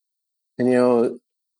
And, 0.57 0.69
you 0.69 0.75
know, 0.75 1.19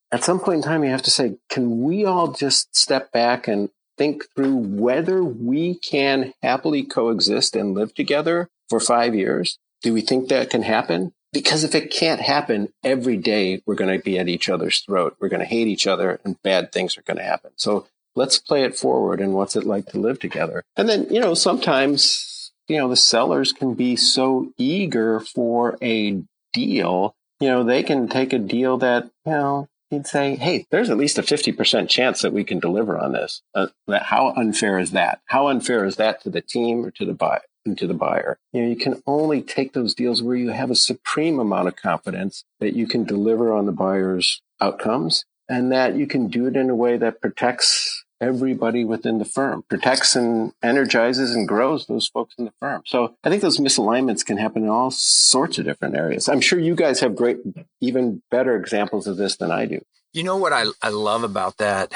at 0.09 0.23
some 0.23 0.39
point 0.39 0.57
in 0.57 0.61
time, 0.61 0.85
you 0.85 0.89
have 0.89 1.01
to 1.01 1.11
say, 1.11 1.35
can 1.49 1.83
we 1.83 2.05
all 2.05 2.31
just 2.31 2.73
step 2.73 3.11
back 3.11 3.49
and 3.49 3.69
think 3.97 4.23
through 4.35 4.55
whether 4.55 5.21
we 5.21 5.75
can 5.75 6.33
happily 6.41 6.83
coexist 6.83 7.57
and 7.57 7.73
live 7.73 7.93
together 7.93 8.49
for 8.69 8.79
five 8.79 9.13
years? 9.13 9.59
Do 9.81 9.93
we 9.93 9.99
think 9.99 10.29
that 10.29 10.49
can 10.49 10.61
happen? 10.61 11.11
Because 11.33 11.65
if 11.65 11.75
it 11.75 11.91
can't 11.91 12.21
happen 12.21 12.71
every 12.83 13.17
day, 13.17 13.61
we're 13.65 13.75
going 13.75 13.97
to 13.97 14.01
be 14.01 14.17
at 14.17 14.29
each 14.29 14.47
other's 14.47 14.79
throat. 14.79 15.17
We're 15.19 15.29
going 15.29 15.41
to 15.41 15.45
hate 15.45 15.67
each 15.67 15.87
other 15.87 16.21
and 16.23 16.41
bad 16.41 16.71
things 16.71 16.97
are 16.97 17.01
going 17.01 17.17
to 17.17 17.23
happen. 17.23 17.51
So 17.57 17.87
let's 18.15 18.37
play 18.37 18.63
it 18.63 18.77
forward 18.77 19.19
and 19.19 19.33
what's 19.33 19.55
it 19.55 19.65
like 19.65 19.87
to 19.87 19.99
live 19.99 20.19
together? 20.19 20.63
And 20.75 20.87
then, 20.87 21.07
you 21.09 21.19
know, 21.19 21.33
sometimes, 21.33 22.51
you 22.67 22.77
know, 22.77 22.89
the 22.89 22.95
sellers 22.95 23.53
can 23.53 23.73
be 23.73 23.95
so 23.95 24.51
eager 24.57 25.19
for 25.19 25.77
a 25.81 26.21
deal, 26.53 27.15
you 27.39 27.49
know, 27.49 27.63
they 27.63 27.83
can 27.83 28.07
take 28.07 28.33
a 28.33 28.39
deal 28.39 28.77
that, 28.77 29.05
you 29.25 29.31
know, 29.31 29.67
you'd 29.91 30.07
say, 30.07 30.35
hey, 30.35 30.65
there's 30.71 30.89
at 30.89 30.97
least 30.97 31.17
a 31.17 31.23
50% 31.23 31.89
chance 31.89 32.21
that 32.21 32.33
we 32.33 32.43
can 32.43 32.59
deliver 32.59 32.97
on 32.97 33.13
this. 33.13 33.41
Uh, 33.53 33.67
how 34.01 34.33
unfair 34.35 34.79
is 34.79 34.91
that? 34.91 35.21
How 35.25 35.47
unfair 35.47 35.85
is 35.85 35.97
that 35.97 36.21
to 36.23 36.29
the 36.29 36.41
team 36.41 36.85
or 36.85 36.91
to 36.91 37.05
the 37.05 37.13
buyer? 37.13 37.41
To 37.77 37.87
the 37.87 37.93
buyer, 37.93 38.39
you 38.51 38.61
know, 38.61 38.67
you 38.67 38.75
can 38.75 39.01
only 39.07 39.41
take 39.41 39.71
those 39.71 39.95
deals 39.95 40.21
where 40.21 40.35
you 40.35 40.49
have 40.49 40.69
a 40.69 40.75
supreme 40.75 41.39
amount 41.39 41.69
of 41.69 41.77
confidence 41.77 42.43
that 42.59 42.73
you 42.73 42.85
can 42.87 43.05
deliver 43.05 43.53
on 43.53 43.65
the 43.65 43.71
buyer's 43.71 44.41
outcomes 44.59 45.23
and 45.47 45.71
that 45.71 45.95
you 45.95 46.05
can 46.05 46.27
do 46.27 46.47
it 46.47 46.57
in 46.57 46.69
a 46.69 46.75
way 46.75 46.97
that 46.97 47.21
protects 47.21 48.02
everybody 48.23 48.85
within 48.85 49.19
the 49.19 49.25
firm, 49.25 49.63
protects 49.67 50.15
and 50.15 50.53
energizes 50.63 51.35
and 51.35 51.47
grows 51.47 51.85
those 51.87 52.07
folks 52.07 52.33
in 52.37 52.45
the 52.45 52.53
firm. 52.59 52.81
So 52.85 53.15
I 53.23 53.29
think 53.29 53.41
those 53.41 53.59
misalignments 53.59 54.25
can 54.25 54.37
happen 54.37 54.63
in 54.63 54.69
all 54.69 54.91
sorts 54.91 55.57
of 55.57 55.65
different 55.65 55.95
areas. 55.95 56.29
I'm 56.29 56.41
sure 56.41 56.57
you 56.57 56.75
guys 56.75 57.01
have 57.01 57.15
great, 57.15 57.37
even 57.81 58.21
better 58.31 58.55
examples 58.55 59.07
of 59.07 59.17
this 59.17 59.35
than 59.35 59.51
I 59.51 59.65
do. 59.65 59.81
You 60.13 60.23
know 60.23 60.37
what 60.37 60.53
I, 60.53 60.65
I 60.81 60.89
love 60.89 61.23
about 61.23 61.57
that, 61.57 61.91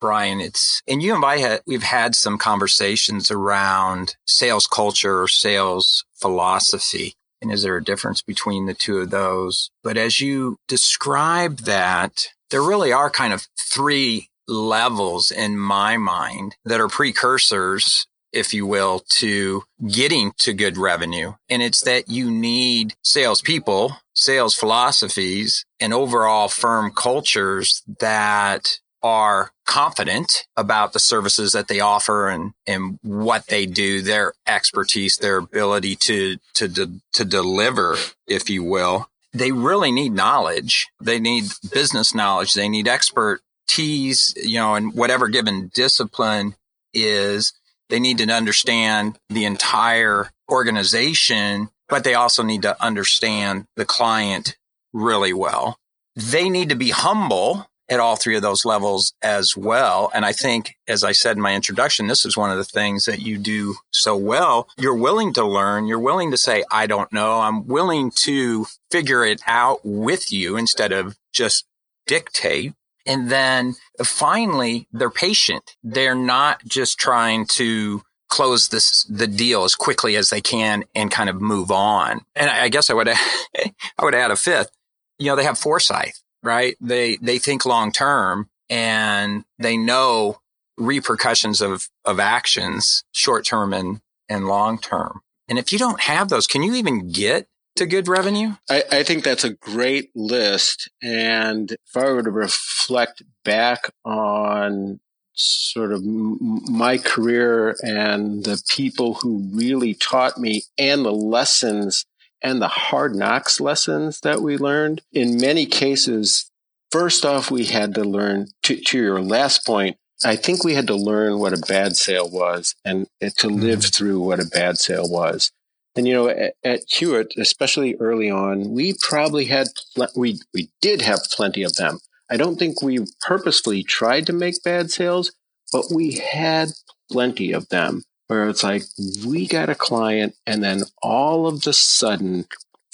Brian? 0.00 0.40
It's, 0.40 0.82
and 0.88 1.02
you 1.02 1.14
and 1.14 1.24
I 1.24 1.38
had, 1.38 1.60
we've 1.66 1.82
had 1.82 2.14
some 2.14 2.38
conversations 2.38 3.30
around 3.30 4.16
sales 4.26 4.66
culture 4.66 5.22
or 5.22 5.28
sales 5.28 6.04
philosophy. 6.14 7.14
And 7.40 7.52
is 7.52 7.62
there 7.62 7.76
a 7.76 7.84
difference 7.84 8.22
between 8.22 8.66
the 8.66 8.74
two 8.74 8.98
of 8.98 9.10
those? 9.10 9.70
But 9.82 9.96
as 9.96 10.20
you 10.20 10.56
describe 10.68 11.58
that, 11.60 12.28
there 12.50 12.62
really 12.62 12.92
are 12.92 13.10
kind 13.10 13.32
of 13.32 13.48
three 13.58 14.28
levels 14.48 15.30
in 15.30 15.58
my 15.58 15.96
mind 15.96 16.56
that 16.64 16.80
are 16.80 16.88
precursors 16.88 18.06
if 18.32 18.54
you 18.54 18.66
will, 18.66 19.00
to 19.08 19.62
getting 19.86 20.32
to 20.38 20.52
good 20.52 20.76
revenue. 20.76 21.34
And 21.48 21.62
it's 21.62 21.82
that 21.82 22.08
you 22.08 22.30
need 22.30 22.94
salespeople, 23.02 23.96
sales 24.14 24.54
philosophies, 24.54 25.64
and 25.80 25.92
overall 25.92 26.48
firm 26.48 26.92
cultures 26.92 27.82
that 28.00 28.78
are 29.02 29.50
confident 29.66 30.46
about 30.56 30.92
the 30.92 30.98
services 30.98 31.52
that 31.52 31.68
they 31.68 31.80
offer 31.80 32.28
and, 32.28 32.52
and 32.66 32.98
what 33.02 33.46
they 33.48 33.66
do, 33.66 34.00
their 34.00 34.32
expertise, 34.46 35.16
their 35.16 35.38
ability 35.38 35.96
to, 35.96 36.36
to, 36.54 36.68
de- 36.68 37.00
to 37.12 37.24
deliver, 37.24 37.96
if 38.26 38.48
you 38.48 38.62
will. 38.62 39.08
They 39.32 39.50
really 39.50 39.90
need 39.90 40.12
knowledge. 40.12 40.88
They 41.00 41.18
need 41.18 41.44
business 41.72 42.14
knowledge. 42.14 42.52
They 42.52 42.68
need 42.68 42.86
expert 42.86 43.40
expertise, 43.72 44.34
you 44.36 44.58
know, 44.58 44.74
in 44.74 44.90
whatever 44.92 45.28
given 45.28 45.70
discipline 45.74 46.54
is, 46.94 47.52
they 47.88 48.00
need 48.00 48.18
to 48.18 48.30
understand 48.30 49.18
the 49.28 49.44
entire 49.44 50.30
organization, 50.50 51.68
but 51.88 52.04
they 52.04 52.14
also 52.14 52.42
need 52.42 52.62
to 52.62 52.82
understand 52.82 53.66
the 53.76 53.84
client 53.84 54.56
really 54.92 55.32
well. 55.32 55.78
They 56.16 56.48
need 56.48 56.68
to 56.68 56.74
be 56.74 56.90
humble 56.90 57.66
at 57.88 58.00
all 58.00 58.16
three 58.16 58.36
of 58.36 58.42
those 58.42 58.64
levels 58.64 59.12
as 59.22 59.56
well. 59.56 60.10
And 60.14 60.24
I 60.24 60.32
think, 60.32 60.74
as 60.88 61.04
I 61.04 61.12
said 61.12 61.36
in 61.36 61.42
my 61.42 61.54
introduction, 61.54 62.06
this 62.06 62.24
is 62.24 62.36
one 62.36 62.50
of 62.50 62.56
the 62.56 62.64
things 62.64 63.04
that 63.06 63.20
you 63.20 63.38
do 63.38 63.74
so 63.90 64.16
well. 64.16 64.68
You're 64.78 64.96
willing 64.96 65.32
to 65.34 65.44
learn. 65.44 65.86
You're 65.86 65.98
willing 65.98 66.30
to 66.30 66.36
say, 66.36 66.64
I 66.70 66.86
don't 66.86 67.12
know. 67.12 67.40
I'm 67.40 67.66
willing 67.66 68.10
to 68.22 68.66
figure 68.90 69.24
it 69.24 69.42
out 69.46 69.80
with 69.84 70.32
you 70.32 70.56
instead 70.56 70.92
of 70.92 71.16
just 71.32 71.66
dictate. 72.06 72.72
And 73.06 73.30
then 73.30 73.74
finally, 74.02 74.88
they're 74.92 75.10
patient. 75.10 75.76
They're 75.82 76.14
not 76.14 76.64
just 76.64 76.98
trying 76.98 77.46
to 77.52 78.02
close 78.28 78.68
this 78.68 79.04
the 79.10 79.26
deal 79.26 79.64
as 79.64 79.74
quickly 79.74 80.16
as 80.16 80.30
they 80.30 80.40
can 80.40 80.84
and 80.94 81.10
kind 81.10 81.28
of 81.28 81.40
move 81.40 81.70
on. 81.70 82.22
And 82.34 82.48
I, 82.48 82.68
guess 82.70 82.88
I 82.88 82.94
would 82.94 83.08
I 83.08 83.74
would 84.00 84.14
add 84.14 84.30
a 84.30 84.36
fifth. 84.36 84.70
You 85.18 85.26
know, 85.26 85.36
they 85.36 85.44
have 85.44 85.58
foresight, 85.58 86.14
right? 86.42 86.76
They 86.80 87.16
they 87.16 87.38
think 87.38 87.66
long 87.66 87.92
term 87.92 88.48
and 88.70 89.44
they 89.58 89.76
know 89.76 90.38
repercussions 90.78 91.60
of 91.60 91.88
of 92.04 92.18
actions, 92.18 93.04
short 93.12 93.44
term 93.44 93.74
and 93.74 94.00
and 94.28 94.46
long 94.46 94.78
term. 94.78 95.20
And 95.48 95.58
if 95.58 95.72
you 95.72 95.78
don't 95.78 96.00
have 96.00 96.30
those, 96.30 96.46
can 96.46 96.62
you 96.62 96.74
even 96.74 97.10
get 97.10 97.46
to 97.76 97.86
good 97.86 98.08
revenue? 98.08 98.54
I, 98.68 98.84
I, 98.90 99.02
think 99.02 99.24
that's 99.24 99.44
a 99.44 99.54
great 99.54 100.10
list. 100.14 100.90
And 101.02 101.72
if 101.72 101.96
I 101.96 102.10
were 102.10 102.22
to 102.22 102.30
reflect 102.30 103.22
back 103.44 103.90
on 104.04 105.00
sort 105.34 105.92
of 105.92 106.02
my 106.04 106.98
career 106.98 107.74
and 107.82 108.44
the 108.44 108.62
people 108.68 109.14
who 109.14 109.48
really 109.52 109.94
taught 109.94 110.38
me 110.38 110.62
and 110.76 111.04
the 111.04 111.12
lessons 111.12 112.04
and 112.42 112.60
the 112.60 112.68
hard 112.68 113.14
knocks 113.14 113.60
lessons 113.60 114.20
that 114.20 114.42
we 114.42 114.58
learned, 114.58 115.00
in 115.12 115.40
many 115.40 115.64
cases, 115.64 116.50
first 116.90 117.24
off, 117.24 117.50
we 117.50 117.64
had 117.66 117.94
to 117.94 118.04
learn 118.04 118.48
to, 118.64 118.76
to 118.76 118.98
your 118.98 119.20
last 119.20 119.64
point. 119.64 119.96
I 120.24 120.36
think 120.36 120.62
we 120.62 120.74
had 120.74 120.86
to 120.88 120.94
learn 120.94 121.38
what 121.38 121.52
a 121.52 121.66
bad 121.66 121.96
sale 121.96 122.28
was 122.30 122.74
and 122.84 123.08
to 123.38 123.48
live 123.48 123.80
mm-hmm. 123.80 123.90
through 123.90 124.20
what 124.20 124.40
a 124.40 124.44
bad 124.44 124.78
sale 124.78 125.08
was. 125.08 125.50
And 125.94 126.08
you 126.08 126.14
know, 126.14 126.28
at, 126.28 126.54
at 126.64 126.80
Hewitt, 126.88 127.34
especially 127.36 127.96
early 127.96 128.30
on, 128.30 128.70
we 128.70 128.94
probably 129.00 129.46
had 129.46 129.68
pl- 129.94 130.08
we 130.16 130.40
we 130.54 130.70
did 130.80 131.02
have 131.02 131.20
plenty 131.30 131.62
of 131.62 131.74
them. 131.74 131.98
I 132.30 132.36
don't 132.36 132.58
think 132.58 132.82
we 132.82 133.06
purposefully 133.20 133.82
tried 133.82 134.26
to 134.26 134.32
make 134.32 134.62
bad 134.62 134.90
sales, 134.90 135.32
but 135.72 135.86
we 135.94 136.12
had 136.12 136.70
plenty 137.10 137.52
of 137.52 137.68
them. 137.68 138.04
Where 138.28 138.48
it's 138.48 138.62
like 138.62 138.84
we 139.26 139.46
got 139.46 139.68
a 139.68 139.74
client, 139.74 140.34
and 140.46 140.64
then 140.64 140.84
all 141.02 141.46
of 141.46 141.62
the 141.62 141.74
sudden, 141.74 142.46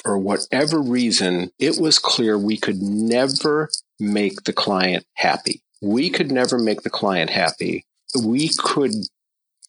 for 0.03 0.19
whatever 0.19 0.81
reason, 0.81 1.53
it 1.61 1.79
was 1.79 2.01
clear 2.01 2.37
we 2.37 2.57
could 2.57 2.83
never 2.83 3.71
make 4.01 4.45
the 4.45 4.53
client 4.53 5.07
happy. 5.15 5.63
We 5.81 6.11
could 6.11 6.33
never 6.33 6.59
make 6.59 6.83
the 6.83 6.91
client 6.91 7.31
happy. 7.31 7.85
We 8.21 8.51
could 8.59 8.95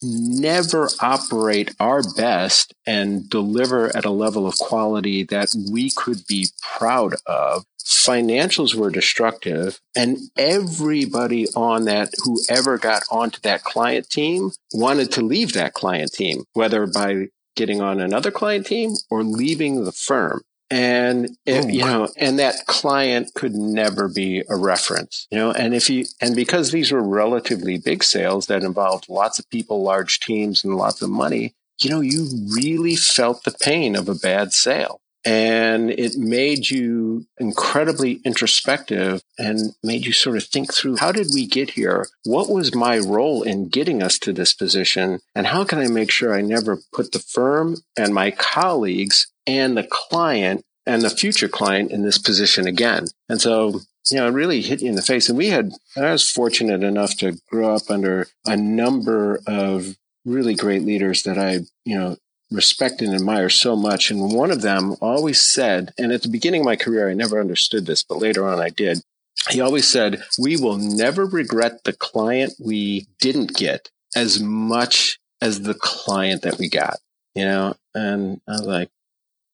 never 0.02 0.88
operate 1.00 1.74
our 1.78 2.02
best 2.16 2.74
and 2.86 3.28
deliver 3.28 3.94
at 3.96 4.04
a 4.04 4.10
level 4.10 4.46
of 4.46 4.56
quality 4.58 5.24
that 5.24 5.54
we 5.70 5.90
could 5.90 6.26
be 6.26 6.48
proud 6.62 7.14
of. 7.26 7.64
Financials 7.84 8.74
were 8.74 8.90
destructive 8.90 9.80
and 9.96 10.18
everybody 10.36 11.46
on 11.56 11.84
that, 11.86 12.12
whoever 12.24 12.78
got 12.78 13.02
onto 13.10 13.40
that 13.42 13.64
client 13.64 14.08
team 14.08 14.50
wanted 14.72 15.10
to 15.12 15.22
leave 15.22 15.52
that 15.54 15.74
client 15.74 16.12
team, 16.12 16.44
whether 16.52 16.86
by 16.86 17.26
getting 17.56 17.80
on 17.80 18.00
another 18.00 18.30
client 18.30 18.66
team 18.66 18.94
or 19.10 19.22
leaving 19.24 19.84
the 19.84 19.92
firm. 19.92 20.42
And 20.70 21.36
if, 21.44 21.64
oh, 21.64 21.68
you 21.68 21.84
know, 21.84 22.08
and 22.16 22.38
that 22.38 22.66
client 22.66 23.34
could 23.34 23.54
never 23.54 24.08
be 24.08 24.44
a 24.48 24.56
reference, 24.56 25.26
you 25.30 25.38
know, 25.38 25.50
and 25.50 25.74
if 25.74 25.90
you, 25.90 26.04
and 26.20 26.36
because 26.36 26.70
these 26.70 26.92
were 26.92 27.02
relatively 27.02 27.76
big 27.76 28.04
sales 28.04 28.46
that 28.46 28.62
involved 28.62 29.08
lots 29.08 29.40
of 29.40 29.50
people, 29.50 29.82
large 29.82 30.20
teams 30.20 30.62
and 30.62 30.76
lots 30.76 31.02
of 31.02 31.10
money, 31.10 31.54
you 31.82 31.90
know, 31.90 32.00
you 32.00 32.28
really 32.54 32.94
felt 32.94 33.42
the 33.42 33.50
pain 33.50 33.96
of 33.96 34.08
a 34.08 34.14
bad 34.14 34.52
sale 34.52 35.00
and 35.24 35.90
it 35.90 36.16
made 36.16 36.70
you 36.70 37.26
incredibly 37.38 38.20
introspective 38.24 39.22
and 39.38 39.74
made 39.82 40.06
you 40.06 40.12
sort 40.12 40.36
of 40.36 40.44
think 40.44 40.72
through 40.72 40.96
how 40.96 41.12
did 41.12 41.28
we 41.34 41.46
get 41.46 41.70
here? 41.70 42.08
What 42.24 42.48
was 42.48 42.74
my 42.74 42.98
role 42.98 43.42
in 43.42 43.68
getting 43.68 44.02
us 44.02 44.18
to 44.20 44.32
this 44.32 44.54
position? 44.54 45.20
And 45.34 45.48
how 45.48 45.64
can 45.64 45.78
I 45.78 45.88
make 45.88 46.10
sure 46.10 46.34
I 46.34 46.40
never 46.40 46.78
put 46.92 47.12
the 47.12 47.18
firm 47.18 47.76
and 47.98 48.14
my 48.14 48.30
colleagues 48.30 49.29
and 49.46 49.76
the 49.76 49.86
client 49.90 50.64
and 50.86 51.02
the 51.02 51.10
future 51.10 51.48
client 51.48 51.90
in 51.90 52.02
this 52.02 52.18
position 52.18 52.66
again. 52.66 53.06
And 53.28 53.40
so, 53.40 53.80
you 54.10 54.16
know, 54.16 54.26
it 54.26 54.32
really 54.32 54.60
hit 54.60 54.82
you 54.82 54.88
in 54.88 54.96
the 54.96 55.02
face. 55.02 55.28
And 55.28 55.38
we 55.38 55.48
had, 55.48 55.72
I 55.96 56.12
was 56.12 56.30
fortunate 56.30 56.82
enough 56.82 57.16
to 57.18 57.38
grow 57.50 57.74
up 57.74 57.90
under 57.90 58.26
a 58.46 58.56
number 58.56 59.40
of 59.46 59.96
really 60.24 60.54
great 60.54 60.82
leaders 60.82 61.22
that 61.24 61.38
I, 61.38 61.60
you 61.84 61.98
know, 61.98 62.16
respect 62.50 63.00
and 63.00 63.14
admire 63.14 63.48
so 63.48 63.76
much. 63.76 64.10
And 64.10 64.32
one 64.32 64.50
of 64.50 64.62
them 64.62 64.96
always 65.00 65.40
said, 65.40 65.92
and 65.96 66.12
at 66.12 66.22
the 66.22 66.28
beginning 66.28 66.62
of 66.62 66.66
my 66.66 66.76
career, 66.76 67.08
I 67.08 67.14
never 67.14 67.40
understood 67.40 67.86
this, 67.86 68.02
but 68.02 68.18
later 68.18 68.46
on 68.46 68.60
I 68.60 68.70
did. 68.70 69.00
He 69.48 69.60
always 69.60 69.88
said, 69.90 70.22
we 70.38 70.56
will 70.56 70.76
never 70.76 71.24
regret 71.24 71.84
the 71.84 71.92
client 71.92 72.54
we 72.58 73.06
didn't 73.20 73.54
get 73.56 73.90
as 74.16 74.40
much 74.40 75.18
as 75.40 75.62
the 75.62 75.74
client 75.74 76.42
that 76.42 76.58
we 76.58 76.68
got, 76.68 76.98
you 77.34 77.44
know? 77.44 77.74
And 77.94 78.40
I 78.48 78.52
was 78.52 78.66
like, 78.66 78.90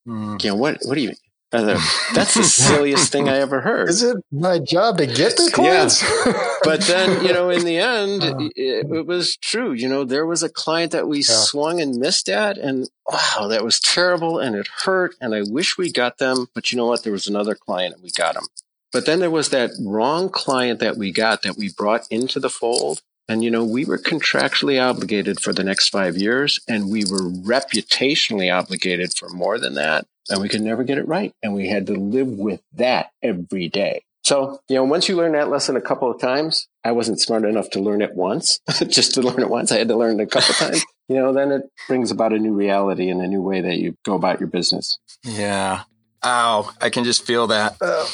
mm. 0.06 0.42
you 0.42 0.50
know, 0.50 0.56
what, 0.56 0.78
what 0.84 0.94
do 0.94 1.00
you, 1.00 1.12
that's 1.50 2.34
the 2.34 2.42
silliest 2.42 3.12
thing 3.12 3.28
I 3.28 3.38
ever 3.38 3.60
heard. 3.60 3.88
Is 3.88 4.02
it 4.02 4.16
my 4.32 4.58
job 4.58 4.98
to 4.98 5.06
get 5.06 5.36
the 5.36 5.50
clients? 5.54 6.02
Yeah. 6.02 6.32
but 6.64 6.80
then, 6.82 7.24
you 7.24 7.32
know, 7.32 7.50
in 7.50 7.64
the 7.64 7.78
end, 7.78 8.24
uh, 8.24 8.36
it, 8.56 8.86
it, 8.90 9.06
was 9.06 9.36
true. 9.36 9.72
You 9.72 9.88
know, 9.88 10.04
there 10.04 10.26
was 10.26 10.42
a 10.42 10.48
client 10.48 10.92
that 10.92 11.06
we 11.06 11.18
yeah. 11.18 11.24
swung 11.26 11.80
and 11.80 11.96
missed 11.96 12.28
at, 12.28 12.58
and 12.58 12.88
wow, 13.08 13.46
that 13.48 13.64
was 13.64 13.78
terrible 13.78 14.38
and 14.40 14.56
it 14.56 14.68
hurt. 14.84 15.14
And 15.20 15.34
I 15.34 15.42
wish 15.46 15.78
we 15.78 15.90
got 15.90 16.18
them. 16.18 16.48
But 16.52 16.72
you 16.72 16.78
know 16.78 16.86
what? 16.86 17.04
There 17.04 17.12
was 17.12 17.28
another 17.28 17.54
client 17.54 17.94
and 17.94 18.02
we 18.02 18.10
got 18.10 18.34
them. 18.34 18.46
But 18.92 19.06
then 19.06 19.20
there 19.20 19.30
was 19.30 19.50
that 19.50 19.70
wrong 19.80 20.28
client 20.28 20.80
that 20.80 20.96
we 20.96 21.12
got 21.12 21.42
that 21.42 21.56
we 21.56 21.72
brought 21.72 22.06
into 22.10 22.40
the 22.40 22.50
fold. 22.50 23.02
And, 23.28 23.42
you 23.42 23.50
know, 23.50 23.64
we 23.64 23.84
were 23.84 23.98
contractually 23.98 24.80
obligated 24.80 25.40
for 25.40 25.52
the 25.52 25.64
next 25.64 25.88
five 25.88 26.16
years, 26.16 26.60
and 26.68 26.90
we 26.90 27.04
were 27.04 27.28
reputationally 27.30 28.56
obligated 28.56 29.14
for 29.14 29.28
more 29.28 29.58
than 29.58 29.74
that 29.74 30.06
and 30.28 30.40
we 30.40 30.48
could 30.48 30.62
never 30.62 30.84
get 30.84 30.98
it 30.98 31.08
right. 31.08 31.32
And 31.42 31.54
we 31.54 31.68
had 31.68 31.86
to 31.86 31.94
live 31.94 32.28
with 32.28 32.60
that 32.74 33.10
every 33.22 33.68
day. 33.68 34.02
So, 34.24 34.60
you 34.68 34.74
know, 34.74 34.84
once 34.84 35.08
you 35.08 35.14
learn 35.14 35.32
that 35.32 35.50
lesson 35.50 35.76
a 35.76 35.80
couple 35.80 36.10
of 36.10 36.20
times, 36.20 36.66
I 36.82 36.90
wasn't 36.92 37.20
smart 37.20 37.44
enough 37.44 37.70
to 37.70 37.80
learn 37.80 38.02
it 38.02 38.16
once, 38.16 38.58
just 38.88 39.14
to 39.14 39.22
learn 39.22 39.40
it 39.40 39.48
once. 39.50 39.70
I 39.70 39.78
had 39.78 39.88
to 39.88 39.96
learn 39.96 40.18
it 40.18 40.24
a 40.24 40.26
couple 40.26 40.50
of 40.50 40.56
times. 40.56 40.84
You 41.08 41.14
know, 41.14 41.32
then 41.32 41.52
it 41.52 41.62
brings 41.86 42.10
about 42.10 42.32
a 42.32 42.38
new 42.40 42.52
reality 42.52 43.10
and 43.10 43.22
a 43.22 43.28
new 43.28 43.40
way 43.40 43.60
that 43.60 43.76
you 43.76 43.94
go 44.04 44.14
about 44.14 44.40
your 44.40 44.48
business. 44.48 44.98
Yeah. 45.22 45.82
Ow. 46.24 46.72
I 46.80 46.90
can 46.90 47.04
just 47.04 47.24
feel 47.24 47.46
that. 47.46 47.76
Uh, 47.80 48.04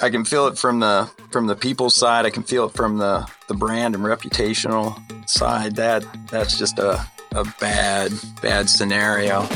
I 0.00 0.10
can 0.10 0.24
feel 0.24 0.46
it 0.46 0.56
from 0.56 0.80
the 0.80 1.10
from 1.30 1.46
the 1.46 1.56
people 1.56 1.90
side. 1.90 2.24
I 2.24 2.30
can 2.30 2.42
feel 2.42 2.66
it 2.66 2.72
from 2.72 2.98
the 2.98 3.28
the 3.48 3.54
brand 3.54 3.94
and 3.94 4.04
reputational 4.04 4.98
side. 5.28 5.76
That 5.76 6.04
that's 6.30 6.58
just 6.58 6.78
a 6.78 7.06
a 7.32 7.44
bad 7.60 8.12
bad 8.40 8.70
scenario. 8.70 9.46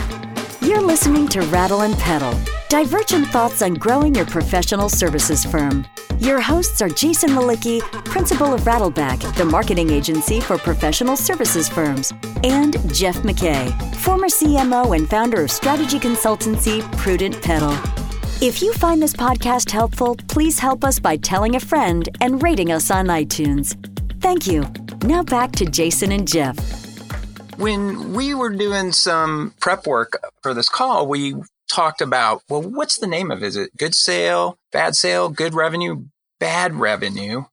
You're 0.61 0.83
listening 0.83 1.29
to 1.29 1.43
Rattle 1.43 1.83
and 1.83 1.97
Pedal, 1.97 2.35
divergent 2.69 3.29
thoughts 3.29 3.63
on 3.63 3.75
growing 3.75 4.15
your 4.15 4.27
professional 4.27 4.89
services 4.89 5.45
firm. 5.45 5.87
Your 6.19 6.41
hosts 6.41 6.83
are 6.83 6.89
Jason 6.89 7.31
Mlicki, 7.31 7.81
principal 8.05 8.53
of 8.55 8.63
Rattleback, 8.63 9.37
the 9.37 9.45
marketing 9.45 9.91
agency 9.91 10.41
for 10.41 10.59
professional 10.59 11.17
services 11.17 11.69
firms, 11.69 12.13
and 12.43 12.75
Jeff 12.93 13.17
McKay, 13.17 13.71
former 13.97 14.29
CMO 14.29 14.97
and 14.97 15.09
founder 15.09 15.43
of 15.45 15.51
strategy 15.51 15.99
consultancy 15.99 16.81
Prudent 16.97 17.41
Pedal. 17.43 18.06
If 18.43 18.61
you 18.61 18.75
find 18.75 19.01
this 19.01 19.15
podcast 19.15 19.71
helpful, 19.71 20.15
please 20.29 20.59
help 20.59 20.85
us 20.85 20.99
by 21.01 21.17
telling 21.17 21.57
a 21.57 21.61
friend 21.61 22.07
and 22.21 22.43
rating 22.43 22.71
us 22.71 22.91
on 22.91 23.07
iTunes. 23.07 23.75
Thank 24.21 24.47
you. 24.47 24.63
Now 25.09 25.23
back 25.23 25.53
to 25.53 25.65
Jason 25.65 26.13
and 26.13 26.29
Jeff. 26.29 26.59
When 27.57 28.13
we 28.13 28.35
were 28.35 28.51
doing 28.51 28.93
some 28.93 29.55
prep 29.59 29.87
work 29.87 30.23
for 30.43 30.53
this 30.53 30.69
call, 30.69 31.09
we 31.09 31.35
talked 31.71 32.03
about, 32.03 32.43
well, 32.51 32.61
what's 32.61 32.99
the 32.99 33.07
name 33.07 33.31
of 33.31 33.43
it? 33.43 33.47
Is 33.47 33.57
it 33.57 33.75
good 33.75 33.95
sale, 33.95 34.59
bad 34.71 34.95
sale, 34.95 35.31
good 35.31 35.55
revenue, 35.55 36.05
bad 36.39 36.75
revenue? 36.75 37.45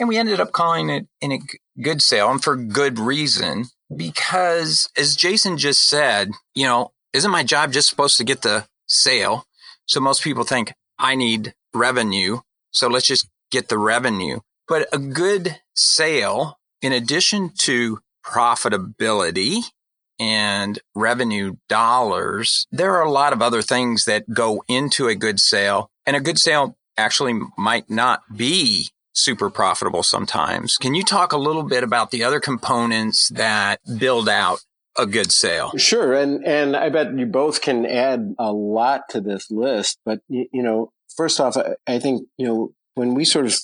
And 0.00 0.08
we 0.08 0.16
ended 0.16 0.40
up 0.40 0.52
calling 0.52 0.88
it 0.88 1.06
in 1.20 1.32
a 1.32 1.40
good 1.82 2.00
sale 2.00 2.30
and 2.30 2.42
for 2.42 2.56
good 2.56 2.98
reason, 2.98 3.66
because 3.94 4.88
as 4.96 5.16
Jason 5.16 5.58
just 5.58 5.86
said, 5.86 6.30
you 6.54 6.64
know, 6.64 6.92
isn't 7.12 7.30
my 7.30 7.44
job 7.44 7.74
just 7.74 7.90
supposed 7.90 8.16
to 8.16 8.24
get 8.24 8.40
the 8.40 8.66
sale? 8.86 9.44
So 9.86 10.00
most 10.00 10.22
people 10.22 10.44
think 10.44 10.72
I 10.98 11.14
need 11.14 11.54
revenue. 11.72 12.40
So 12.70 12.88
let's 12.88 13.06
just 13.06 13.28
get 13.50 13.68
the 13.68 13.78
revenue. 13.78 14.40
But 14.66 14.88
a 14.92 14.98
good 14.98 15.60
sale, 15.74 16.58
in 16.80 16.92
addition 16.92 17.50
to 17.58 17.98
profitability 18.24 19.62
and 20.18 20.78
revenue 20.94 21.56
dollars, 21.68 22.66
there 22.70 22.94
are 22.94 23.04
a 23.04 23.10
lot 23.10 23.32
of 23.32 23.42
other 23.42 23.62
things 23.62 24.04
that 24.06 24.32
go 24.32 24.62
into 24.68 25.08
a 25.08 25.14
good 25.14 25.40
sale. 25.40 25.90
And 26.06 26.16
a 26.16 26.20
good 26.20 26.38
sale 26.38 26.76
actually 26.96 27.40
might 27.58 27.90
not 27.90 28.22
be 28.34 28.88
super 29.12 29.50
profitable 29.50 30.02
sometimes. 30.02 30.76
Can 30.76 30.94
you 30.94 31.04
talk 31.04 31.32
a 31.32 31.38
little 31.38 31.62
bit 31.62 31.84
about 31.84 32.10
the 32.10 32.24
other 32.24 32.40
components 32.40 33.28
that 33.30 33.80
build 33.98 34.28
out 34.28 34.64
a 34.96 35.06
good 35.06 35.32
sale? 35.32 35.72
Sure. 35.76 36.14
And, 36.14 36.44
and 36.46 36.76
I 36.76 36.88
bet 36.88 37.16
you 37.16 37.26
both 37.26 37.60
can 37.60 37.86
add 37.86 38.34
a 38.38 38.52
lot 38.52 39.08
to 39.10 39.20
this 39.20 39.50
list. 39.50 39.98
But, 40.04 40.20
you, 40.28 40.48
know, 40.52 40.92
first 41.16 41.40
off, 41.40 41.56
I 41.86 41.98
think, 41.98 42.26
you 42.36 42.46
know, 42.46 42.72
when 42.94 43.14
we 43.14 43.24
sort 43.24 43.46
of 43.46 43.56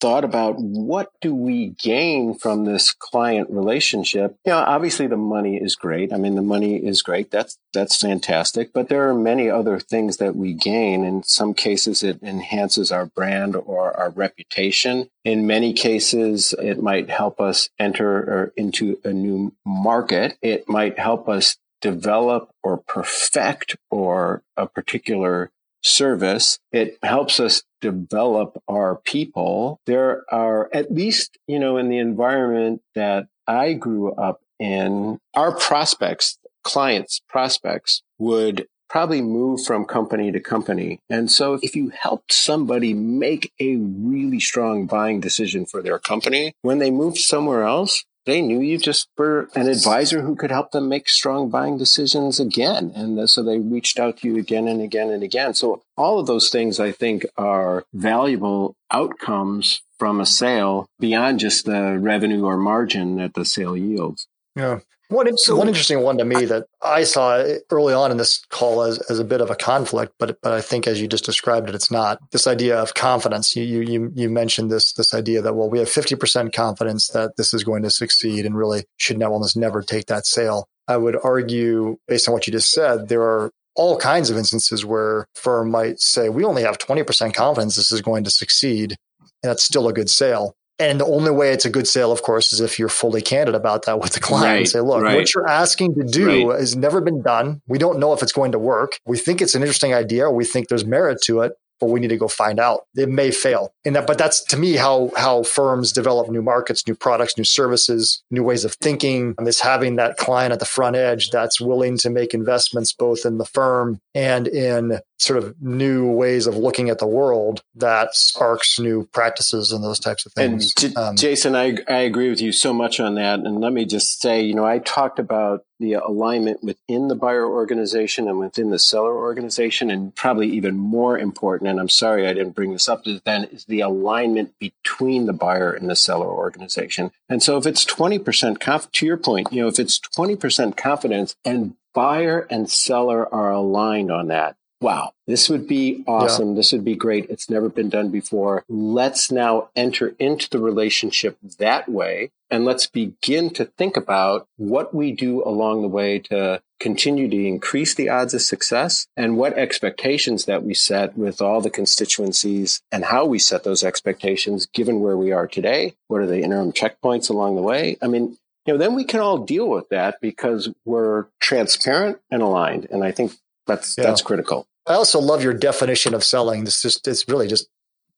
thought 0.00 0.24
about 0.24 0.56
what 0.58 1.10
do 1.20 1.34
we 1.34 1.74
gain 1.78 2.34
from 2.34 2.64
this 2.64 2.92
client 2.92 3.48
relationship? 3.50 4.36
You 4.44 4.52
know 4.52 4.58
obviously 4.58 5.06
the 5.06 5.16
money 5.16 5.56
is 5.56 5.76
great. 5.76 6.12
I 6.12 6.16
mean 6.16 6.34
the 6.34 6.42
money 6.42 6.76
is 6.76 7.02
great. 7.02 7.30
That's 7.30 7.58
that's 7.72 7.96
fantastic. 7.96 8.72
But 8.72 8.88
there 8.88 9.08
are 9.08 9.14
many 9.14 9.48
other 9.48 9.78
things 9.78 10.16
that 10.16 10.36
we 10.36 10.54
gain. 10.54 11.04
In 11.04 11.22
some 11.22 11.54
cases 11.54 12.02
it 12.02 12.22
enhances 12.22 12.90
our 12.90 13.06
brand 13.06 13.56
or 13.56 13.96
our 13.96 14.10
reputation. 14.10 15.08
In 15.24 15.46
many 15.46 15.72
cases 15.72 16.54
it 16.58 16.82
might 16.82 17.10
help 17.10 17.40
us 17.40 17.68
enter 17.78 18.18
er, 18.18 18.52
into 18.56 18.98
a 19.04 19.12
new 19.12 19.54
market. 19.64 20.36
It 20.42 20.68
might 20.68 20.98
help 20.98 21.28
us 21.28 21.56
develop 21.80 22.50
or 22.62 22.76
perfect 22.78 23.76
or 23.90 24.42
a 24.56 24.66
particular 24.66 25.50
service. 25.82 26.58
It 26.72 26.98
helps 27.02 27.40
us 27.40 27.62
develop 27.80 28.60
our 28.68 28.96
people. 29.04 29.80
There 29.86 30.24
are, 30.30 30.68
at 30.72 30.92
least, 30.92 31.38
you 31.46 31.58
know, 31.58 31.76
in 31.76 31.88
the 31.88 31.98
environment 31.98 32.82
that 32.94 33.26
I 33.46 33.72
grew 33.72 34.12
up 34.12 34.40
in, 34.58 35.18
our 35.34 35.52
prospects, 35.56 36.38
clients, 36.62 37.20
prospects 37.28 38.02
would 38.18 38.66
probably 38.90 39.22
move 39.22 39.64
from 39.64 39.84
company 39.84 40.32
to 40.32 40.40
company. 40.40 40.98
And 41.08 41.30
so 41.30 41.58
if 41.62 41.76
you 41.76 41.90
helped 41.90 42.32
somebody 42.32 42.92
make 42.92 43.52
a 43.60 43.76
really 43.76 44.40
strong 44.40 44.86
buying 44.86 45.20
decision 45.20 45.64
for 45.64 45.80
their 45.80 45.98
company, 46.00 46.54
when 46.62 46.80
they 46.80 46.90
moved 46.90 47.18
somewhere 47.18 47.62
else, 47.62 48.04
they 48.26 48.42
knew 48.42 48.60
you 48.60 48.78
just 48.78 49.08
were 49.16 49.48
an 49.54 49.68
advisor 49.68 50.20
who 50.22 50.36
could 50.36 50.50
help 50.50 50.72
them 50.72 50.88
make 50.88 51.08
strong 51.08 51.48
buying 51.48 51.78
decisions 51.78 52.38
again. 52.38 52.92
And 52.94 53.28
so 53.28 53.42
they 53.42 53.58
reached 53.58 53.98
out 53.98 54.18
to 54.18 54.28
you 54.28 54.38
again 54.38 54.68
and 54.68 54.82
again 54.82 55.10
and 55.10 55.22
again. 55.22 55.54
So 55.54 55.82
all 55.96 56.18
of 56.18 56.26
those 56.26 56.50
things 56.50 56.78
I 56.78 56.92
think 56.92 57.24
are 57.36 57.84
valuable 57.94 58.76
outcomes 58.90 59.82
from 59.98 60.20
a 60.20 60.26
sale 60.26 60.86
beyond 60.98 61.40
just 61.40 61.64
the 61.64 61.98
revenue 61.98 62.44
or 62.44 62.56
margin 62.56 63.16
that 63.16 63.34
the 63.34 63.44
sale 63.44 63.76
yields. 63.76 64.26
Yeah. 64.54 64.80
One, 65.10 65.26
one 65.26 65.66
interesting 65.66 66.02
one 66.02 66.18
to 66.18 66.24
me 66.24 66.44
that 66.44 66.66
I 66.82 67.02
saw 67.02 67.44
early 67.70 67.92
on 67.92 68.12
in 68.12 68.16
this 68.16 68.44
call 68.48 68.82
as, 68.82 68.98
as 69.10 69.18
a 69.18 69.24
bit 69.24 69.40
of 69.40 69.50
a 69.50 69.56
conflict, 69.56 70.14
but 70.20 70.38
but 70.40 70.52
I 70.52 70.60
think 70.60 70.86
as 70.86 71.00
you 71.00 71.08
just 71.08 71.24
described 71.24 71.68
it, 71.68 71.74
it's 71.74 71.90
not. 71.90 72.20
This 72.30 72.46
idea 72.46 72.78
of 72.78 72.94
confidence. 72.94 73.56
You 73.56 73.64
you 73.64 74.12
you 74.14 74.30
mentioned 74.30 74.70
this 74.70 74.92
this 74.92 75.12
idea 75.12 75.42
that 75.42 75.54
well 75.54 75.68
we 75.68 75.80
have 75.80 75.88
fifty 75.88 76.14
percent 76.14 76.52
confidence 76.52 77.08
that 77.08 77.36
this 77.36 77.52
is 77.52 77.64
going 77.64 77.82
to 77.82 77.90
succeed, 77.90 78.46
and 78.46 78.56
really 78.56 78.84
should 78.98 79.20
almost 79.20 79.56
never 79.56 79.82
take 79.82 80.06
that 80.06 80.26
sale. 80.26 80.68
I 80.86 80.96
would 80.96 81.16
argue, 81.24 81.96
based 82.06 82.28
on 82.28 82.32
what 82.32 82.46
you 82.46 82.52
just 82.52 82.70
said, 82.70 83.08
there 83.08 83.22
are 83.22 83.50
all 83.74 83.98
kinds 83.98 84.30
of 84.30 84.36
instances 84.36 84.84
where 84.84 85.26
firm 85.34 85.72
might 85.72 86.00
say 86.00 86.28
we 86.28 86.44
only 86.44 86.62
have 86.62 86.78
twenty 86.78 87.02
percent 87.02 87.34
confidence 87.34 87.74
this 87.74 87.90
is 87.90 88.00
going 88.00 88.22
to 88.24 88.30
succeed, 88.30 88.94
and 89.42 89.50
that's 89.50 89.64
still 89.64 89.88
a 89.88 89.92
good 89.92 90.08
sale. 90.08 90.54
And 90.80 90.98
the 90.98 91.04
only 91.04 91.30
way 91.30 91.50
it's 91.50 91.66
a 91.66 91.70
good 91.70 91.86
sale, 91.86 92.10
of 92.10 92.22
course, 92.22 92.54
is 92.54 92.60
if 92.60 92.78
you're 92.78 92.88
fully 92.88 93.20
candid 93.20 93.54
about 93.54 93.84
that 93.84 94.00
with 94.00 94.14
the 94.14 94.20
client 94.20 94.46
right, 94.46 94.58
and 94.60 94.68
say, 94.68 94.80
look, 94.80 95.02
right. 95.02 95.14
what 95.14 95.34
you're 95.34 95.46
asking 95.46 95.94
to 95.96 96.04
do 96.04 96.48
right. 96.48 96.58
has 96.58 96.74
never 96.74 97.02
been 97.02 97.20
done. 97.20 97.60
We 97.68 97.76
don't 97.76 97.98
know 97.98 98.14
if 98.14 98.22
it's 98.22 98.32
going 98.32 98.52
to 98.52 98.58
work. 98.58 98.98
We 99.06 99.18
think 99.18 99.42
it's 99.42 99.54
an 99.54 99.60
interesting 99.60 99.92
idea. 99.92 100.30
We 100.30 100.46
think 100.46 100.68
there's 100.68 100.86
merit 100.86 101.20
to 101.24 101.40
it 101.40 101.52
but 101.80 101.88
we 101.88 102.00
need 102.00 102.08
to 102.08 102.16
go 102.16 102.28
find 102.28 102.60
out. 102.60 102.86
It 102.94 103.08
may 103.08 103.30
fail. 103.30 103.72
And 103.84 103.96
that, 103.96 104.06
but 104.06 104.18
that's 104.18 104.44
to 104.44 104.56
me 104.56 104.74
how 104.74 105.10
how 105.16 105.42
firms 105.42 105.92
develop 105.92 106.28
new 106.28 106.42
markets, 106.42 106.86
new 106.86 106.94
products, 106.94 107.36
new 107.36 107.44
services, 107.44 108.22
new 108.30 108.42
ways 108.42 108.64
of 108.64 108.74
thinking. 108.74 109.34
And 109.38 109.48
it's 109.48 109.60
having 109.60 109.96
that 109.96 110.16
client 110.16 110.52
at 110.52 110.60
the 110.60 110.64
front 110.66 110.96
edge 110.96 111.30
that's 111.30 111.60
willing 111.60 111.96
to 111.98 112.10
make 112.10 112.34
investments 112.34 112.92
both 112.92 113.24
in 113.24 113.38
the 113.38 113.44
firm 113.44 114.00
and 114.14 114.46
in 114.46 115.00
sort 115.20 115.42
of 115.42 115.54
new 115.60 116.10
ways 116.10 116.46
of 116.46 116.56
looking 116.56 116.88
at 116.88 116.98
the 116.98 117.06
world 117.06 117.62
that 117.74 118.14
sparks 118.14 118.78
new 118.78 119.06
practices 119.12 119.70
and 119.70 119.84
those 119.84 120.00
types 120.00 120.24
of 120.24 120.32
things. 120.32 120.72
And 120.82 120.96
um, 120.96 121.16
Jason, 121.16 121.54
I, 121.54 121.76
I 121.88 122.00
agree 122.00 122.30
with 122.30 122.40
you 122.40 122.52
so 122.52 122.72
much 122.72 123.00
on 123.00 123.16
that. 123.16 123.40
And 123.40 123.60
let 123.60 123.72
me 123.72 123.84
just 123.84 124.20
say, 124.22 124.42
you 124.42 124.54
know, 124.54 124.64
I 124.64 124.78
talked 124.78 125.18
about 125.18 125.64
the 125.78 125.94
alignment 125.94 126.64
within 126.64 127.08
the 127.08 127.14
buyer 127.14 127.46
organization 127.46 128.28
and 128.28 128.38
within 128.38 128.70
the 128.70 128.78
seller 128.78 129.14
organization. 129.14 129.90
And 129.90 130.14
probably 130.14 130.48
even 130.48 130.76
more 130.76 131.18
important, 131.18 131.68
and 131.70 131.80
I'm 131.80 131.88
sorry 131.88 132.26
I 132.26 132.34
didn't 132.34 132.54
bring 132.54 132.72
this 132.72 132.88
up 132.88 133.04
then, 133.24 133.44
is 133.44 133.64
the 133.64 133.80
alignment 133.80 134.58
between 134.58 135.26
the 135.26 135.32
buyer 135.32 135.72
and 135.72 135.88
the 135.88 135.96
seller 135.96 136.28
organization. 136.28 137.12
And 137.28 137.42
so 137.42 137.56
if 137.56 137.66
it's 137.66 137.84
20% 137.84 138.60
conf- 138.60 138.92
to 138.92 139.06
your 139.06 139.16
point, 139.16 139.52
you 139.52 139.62
know, 139.62 139.68
if 139.68 139.78
it's 139.78 139.98
20% 139.98 140.76
confidence 140.76 141.36
and 141.44 141.74
buyer 141.94 142.46
and 142.50 142.70
seller 142.70 143.32
are 143.32 143.50
aligned 143.50 144.10
on 144.10 144.28
that, 144.28 144.56
wow, 144.80 145.12
this 145.26 145.48
would 145.48 145.66
be 145.66 146.02
awesome. 146.06 146.50
Yeah. 146.50 146.54
This 146.54 146.72
would 146.72 146.84
be 146.84 146.96
great. 146.96 147.28
It's 147.28 147.50
never 147.50 147.68
been 147.68 147.90
done 147.90 148.10
before. 148.10 148.64
Let's 148.68 149.30
now 149.30 149.68
enter 149.76 150.14
into 150.18 150.48
the 150.48 150.58
relationship 150.58 151.36
that 151.58 151.88
way. 151.88 152.30
And 152.50 152.64
let's 152.64 152.86
begin 152.86 153.50
to 153.50 153.66
think 153.66 153.96
about 153.96 154.48
what 154.56 154.92
we 154.94 155.12
do 155.12 155.44
along 155.44 155.82
the 155.82 155.88
way 155.88 156.18
to 156.18 156.60
continue 156.80 157.28
to 157.28 157.46
increase 157.46 157.94
the 157.94 158.08
odds 158.08 158.34
of 158.34 158.42
success 158.42 159.06
and 159.16 159.36
what 159.36 159.52
expectations 159.56 160.46
that 160.46 160.64
we 160.64 160.74
set 160.74 161.16
with 161.16 161.40
all 161.40 161.60
the 161.60 161.70
constituencies 161.70 162.82
and 162.90 163.04
how 163.04 163.26
we 163.26 163.38
set 163.38 163.62
those 163.62 163.84
expectations 163.84 164.66
given 164.66 165.00
where 165.00 165.16
we 165.16 165.30
are 165.30 165.46
today. 165.46 165.94
What 166.08 166.22
are 166.22 166.26
the 166.26 166.42
interim 166.42 166.72
checkpoints 166.72 167.30
along 167.30 167.54
the 167.54 167.62
way? 167.62 167.98
I 168.02 168.08
mean, 168.08 168.38
you 168.66 168.74
know, 168.74 168.78
then 168.78 168.94
we 168.94 169.04
can 169.04 169.20
all 169.20 169.38
deal 169.38 169.68
with 169.68 169.88
that 169.90 170.20
because 170.20 170.70
we're 170.84 171.26
transparent 171.38 172.18
and 172.30 172.42
aligned. 172.42 172.88
And 172.90 173.04
I 173.04 173.12
think 173.12 173.32
that's 173.70 173.96
yeah. 173.96 174.04
that's 174.04 174.22
critical. 174.22 174.66
I 174.86 174.94
also 174.94 175.20
love 175.20 175.42
your 175.42 175.54
definition 175.54 176.14
of 176.14 176.24
selling. 176.24 176.62
It's 176.62 176.82
just 176.82 177.06
it's 177.06 177.28
really 177.28 177.46
just 177.46 177.68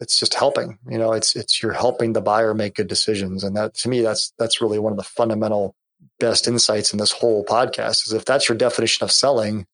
it's 0.01 0.19
just 0.19 0.35
helping. 0.35 0.79
You 0.89 0.99
know, 0.99 1.13
it's 1.13 1.37
it's 1.37 1.63
you're 1.63 1.73
helping 1.73 2.13
the 2.13 2.21
buyer 2.21 2.55
make 2.55 2.75
good 2.75 2.89
decisions, 2.89 3.45
and 3.45 3.57
that 3.57 3.75
to 3.75 3.89
me 3.89 4.01
that's 4.01 4.33
that's 4.39 4.61
really 4.61 4.79
one 4.79 4.93
of 4.93 4.97
the 4.97 5.05
fundamental 5.05 5.75
best 6.19 6.49
insights 6.49 6.93
in 6.93 6.99
this 6.99 7.13
whole 7.13 7.45
podcast. 7.45 8.07
Is 8.07 8.13
if 8.13 8.25
that's 8.25 8.49
your 8.49 8.57
definition 8.57 9.05
of 9.05 9.13
selling, 9.13 9.67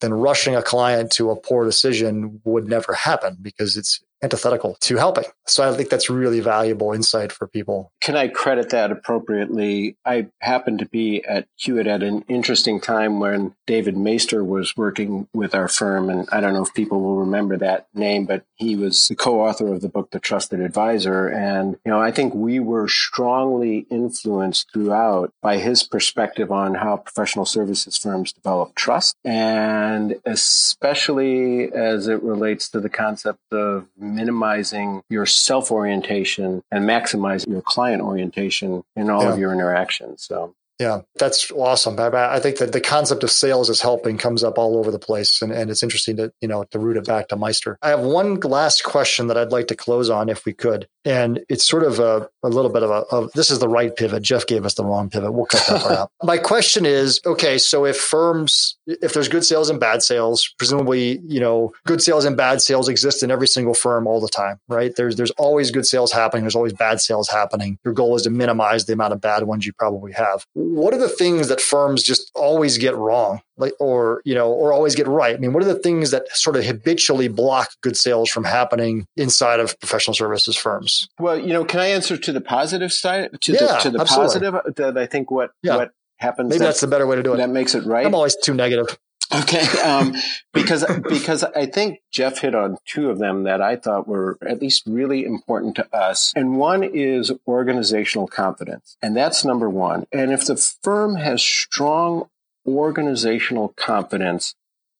then 0.00 0.14
rushing 0.14 0.54
a 0.54 0.62
client 0.62 1.10
to 1.12 1.30
a 1.30 1.36
poor 1.36 1.64
decision 1.64 2.40
would 2.44 2.68
never 2.68 2.94
happen 2.94 3.36
because 3.42 3.76
it's 3.76 4.00
antithetical 4.24 4.76
to 4.80 4.96
helping. 4.96 5.24
So 5.46 5.70
I 5.70 5.76
think 5.76 5.90
that's 5.90 6.08
really 6.08 6.40
valuable 6.40 6.92
insight 6.92 7.30
for 7.30 7.46
people. 7.46 7.92
Can 8.00 8.16
I 8.16 8.28
credit 8.28 8.70
that 8.70 8.90
appropriately? 8.90 9.96
I 10.04 10.28
happened 10.40 10.78
to 10.80 10.86
be 10.86 11.22
at 11.24 11.46
Hewitt 11.56 11.86
at 11.86 12.02
an 12.02 12.24
interesting 12.28 12.80
time 12.80 13.20
when 13.20 13.54
David 13.66 13.96
Maister 13.96 14.44
was 14.44 14.76
working 14.76 15.28
with 15.34 15.54
our 15.54 15.68
firm. 15.68 16.08
And 16.08 16.26
I 16.32 16.40
don't 16.40 16.54
know 16.54 16.62
if 16.62 16.72
people 16.74 17.02
will 17.02 17.16
remember 17.16 17.56
that 17.58 17.86
name, 17.94 18.24
but 18.24 18.44
he 18.54 18.76
was 18.76 19.08
the 19.08 19.14
co-author 19.14 19.72
of 19.72 19.82
the 19.82 19.88
book, 19.88 20.10
The 20.10 20.18
Trusted 20.20 20.60
Advisor. 20.60 21.28
And, 21.28 21.76
you 21.84 21.92
know, 21.92 22.00
I 22.00 22.10
think 22.10 22.34
we 22.34 22.58
were 22.58 22.88
strongly 22.88 23.86
influenced 23.90 24.72
throughout 24.72 25.32
by 25.42 25.58
his 25.58 25.82
perspective 25.82 26.50
on 26.50 26.74
how 26.74 26.96
professional 26.96 27.44
services 27.44 27.98
firms 27.98 28.32
develop 28.32 28.74
trust. 28.74 29.16
And 29.24 30.16
especially 30.24 31.70
as 31.72 32.08
it 32.08 32.22
relates 32.22 32.70
to 32.70 32.80
the 32.80 32.88
concept 32.88 33.40
of 33.52 33.86
minimizing 34.14 35.02
your 35.08 35.26
self 35.26 35.70
orientation 35.70 36.62
and 36.70 36.84
maximizing 36.84 37.48
your 37.48 37.62
client 37.62 38.02
orientation 38.02 38.82
in 38.96 39.10
all 39.10 39.22
yeah. 39.22 39.32
of 39.32 39.38
your 39.38 39.52
interactions. 39.52 40.24
So 40.24 40.54
yeah, 40.80 41.02
that's 41.16 41.52
awesome. 41.52 41.98
I, 42.00 42.34
I, 42.34 42.40
think 42.40 42.58
that 42.58 42.72
the 42.72 42.80
concept 42.80 43.22
of 43.22 43.30
sales 43.30 43.70
is 43.70 43.80
helping 43.80 44.18
comes 44.18 44.42
up 44.42 44.58
all 44.58 44.76
over 44.76 44.90
the 44.90 44.98
place, 44.98 45.40
and, 45.40 45.52
and 45.52 45.70
it's 45.70 45.84
interesting 45.84 46.16
to 46.16 46.32
you 46.40 46.48
know 46.48 46.64
to 46.72 46.78
root 46.80 46.96
it 46.96 47.06
back 47.06 47.28
to 47.28 47.36
Maister. 47.36 47.76
I 47.80 47.90
have 47.90 48.00
one 48.00 48.40
last 48.40 48.82
question 48.82 49.28
that 49.28 49.38
I'd 49.38 49.52
like 49.52 49.68
to 49.68 49.76
close 49.76 50.10
on, 50.10 50.28
if 50.28 50.44
we 50.44 50.52
could, 50.52 50.88
and 51.04 51.44
it's 51.48 51.66
sort 51.66 51.82
of 51.82 51.98
a, 51.98 52.28
a 52.42 52.48
little 52.48 52.70
bit 52.70 52.82
of 52.82 52.90
a 52.90 53.04
of, 53.14 53.32
this 53.32 53.50
is 53.50 53.58
the 53.58 53.68
right 53.68 53.94
pivot. 53.94 54.22
Jeff 54.22 54.46
gave 54.46 54.64
us 54.64 54.74
the 54.74 54.84
wrong 54.84 55.10
pivot. 55.10 55.32
We'll 55.32 55.46
cut 55.46 55.66
that 55.68 55.82
part 55.82 55.98
out. 55.98 56.10
My 56.22 56.38
question 56.38 56.86
is, 56.86 57.20
okay, 57.26 57.58
so 57.58 57.84
if 57.84 57.96
firms, 57.96 58.76
if 58.86 59.12
there's 59.12 59.28
good 59.28 59.44
sales 59.44 59.70
and 59.70 59.78
bad 59.78 60.02
sales, 60.02 60.52
presumably 60.58 61.20
you 61.26 61.40
know 61.40 61.72
good 61.86 62.02
sales 62.02 62.24
and 62.24 62.36
bad 62.36 62.62
sales 62.62 62.88
exist 62.88 63.22
in 63.22 63.30
every 63.30 63.48
single 63.48 63.74
firm 63.74 64.06
all 64.06 64.20
the 64.20 64.28
time, 64.28 64.58
right? 64.68 64.94
There's 64.96 65.16
there's 65.16 65.32
always 65.32 65.70
good 65.70 65.86
sales 65.86 66.12
happening. 66.12 66.44
There's 66.44 66.56
always 66.56 66.72
bad 66.72 67.00
sales 67.00 67.28
happening. 67.28 67.78
Your 67.84 67.94
goal 67.94 68.16
is 68.16 68.22
to 68.22 68.30
minimize 68.30 68.86
the 68.86 68.92
amount 68.92 69.12
of 69.12 69.20
bad 69.20 69.44
ones 69.44 69.66
you 69.66 69.72
probably 69.72 70.12
have 70.12 70.44
what 70.54 70.94
are 70.94 70.98
the 70.98 71.08
things 71.08 71.48
that 71.48 71.60
firms 71.60 72.02
just 72.02 72.30
always 72.34 72.78
get 72.78 72.96
wrong 72.96 73.40
like 73.56 73.72
or 73.80 74.22
you 74.24 74.34
know 74.34 74.50
or 74.50 74.72
always 74.72 74.94
get 74.94 75.06
right. 75.06 75.34
I 75.34 75.38
mean 75.38 75.52
what 75.52 75.62
are 75.62 75.66
the 75.66 75.78
things 75.78 76.10
that 76.10 76.28
sort 76.36 76.56
of 76.56 76.64
habitually 76.64 77.28
block 77.28 77.70
good 77.82 77.96
sales 77.96 78.30
from 78.30 78.44
happening 78.44 79.06
inside 79.16 79.60
of 79.60 79.78
professional 79.80 80.14
services 80.14 80.56
firms? 80.56 81.08
Well 81.18 81.38
you 81.38 81.52
know 81.52 81.64
can 81.64 81.80
i 81.80 81.86
answer 81.86 82.16
to 82.16 82.32
the 82.32 82.40
positive 82.40 82.92
side 82.92 83.30
to 83.40 83.52
yeah, 83.52 83.58
the, 83.58 83.78
to 83.78 83.90
the 83.90 84.04
positive 84.04 84.54
that 84.76 84.96
i 84.96 85.06
think 85.06 85.30
what 85.30 85.52
yeah. 85.62 85.76
what 85.76 85.92
happens 86.18 86.48
maybe 86.48 86.58
that, 86.60 86.66
that's 86.66 86.80
the 86.80 86.86
better 86.86 87.06
way 87.06 87.16
to 87.16 87.22
do 87.22 87.34
it. 87.34 87.38
that 87.38 87.50
makes 87.50 87.74
it 87.74 87.84
right? 87.84 88.06
I'm 88.06 88.14
always 88.14 88.36
too 88.36 88.54
negative. 88.54 88.98
Okay, 89.34 89.66
um, 89.80 90.14
because 90.52 90.84
because 91.08 91.42
I 91.42 91.66
think 91.66 92.00
Jeff 92.12 92.38
hit 92.38 92.54
on 92.54 92.76
two 92.86 93.10
of 93.10 93.18
them 93.18 93.44
that 93.44 93.60
I 93.60 93.76
thought 93.76 94.06
were 94.06 94.38
at 94.46 94.60
least 94.60 94.84
really 94.86 95.24
important 95.24 95.76
to 95.76 95.96
us, 95.96 96.32
and 96.36 96.56
one 96.56 96.84
is 96.84 97.32
organizational 97.48 98.28
confidence, 98.28 98.96
and 99.02 99.16
that's 99.16 99.44
number 99.44 99.68
one. 99.68 100.06
And 100.12 100.30
if 100.30 100.44
the 100.44 100.56
firm 100.82 101.16
has 101.16 101.42
strong 101.42 102.28
organizational 102.66 103.68
confidence, 103.76 104.54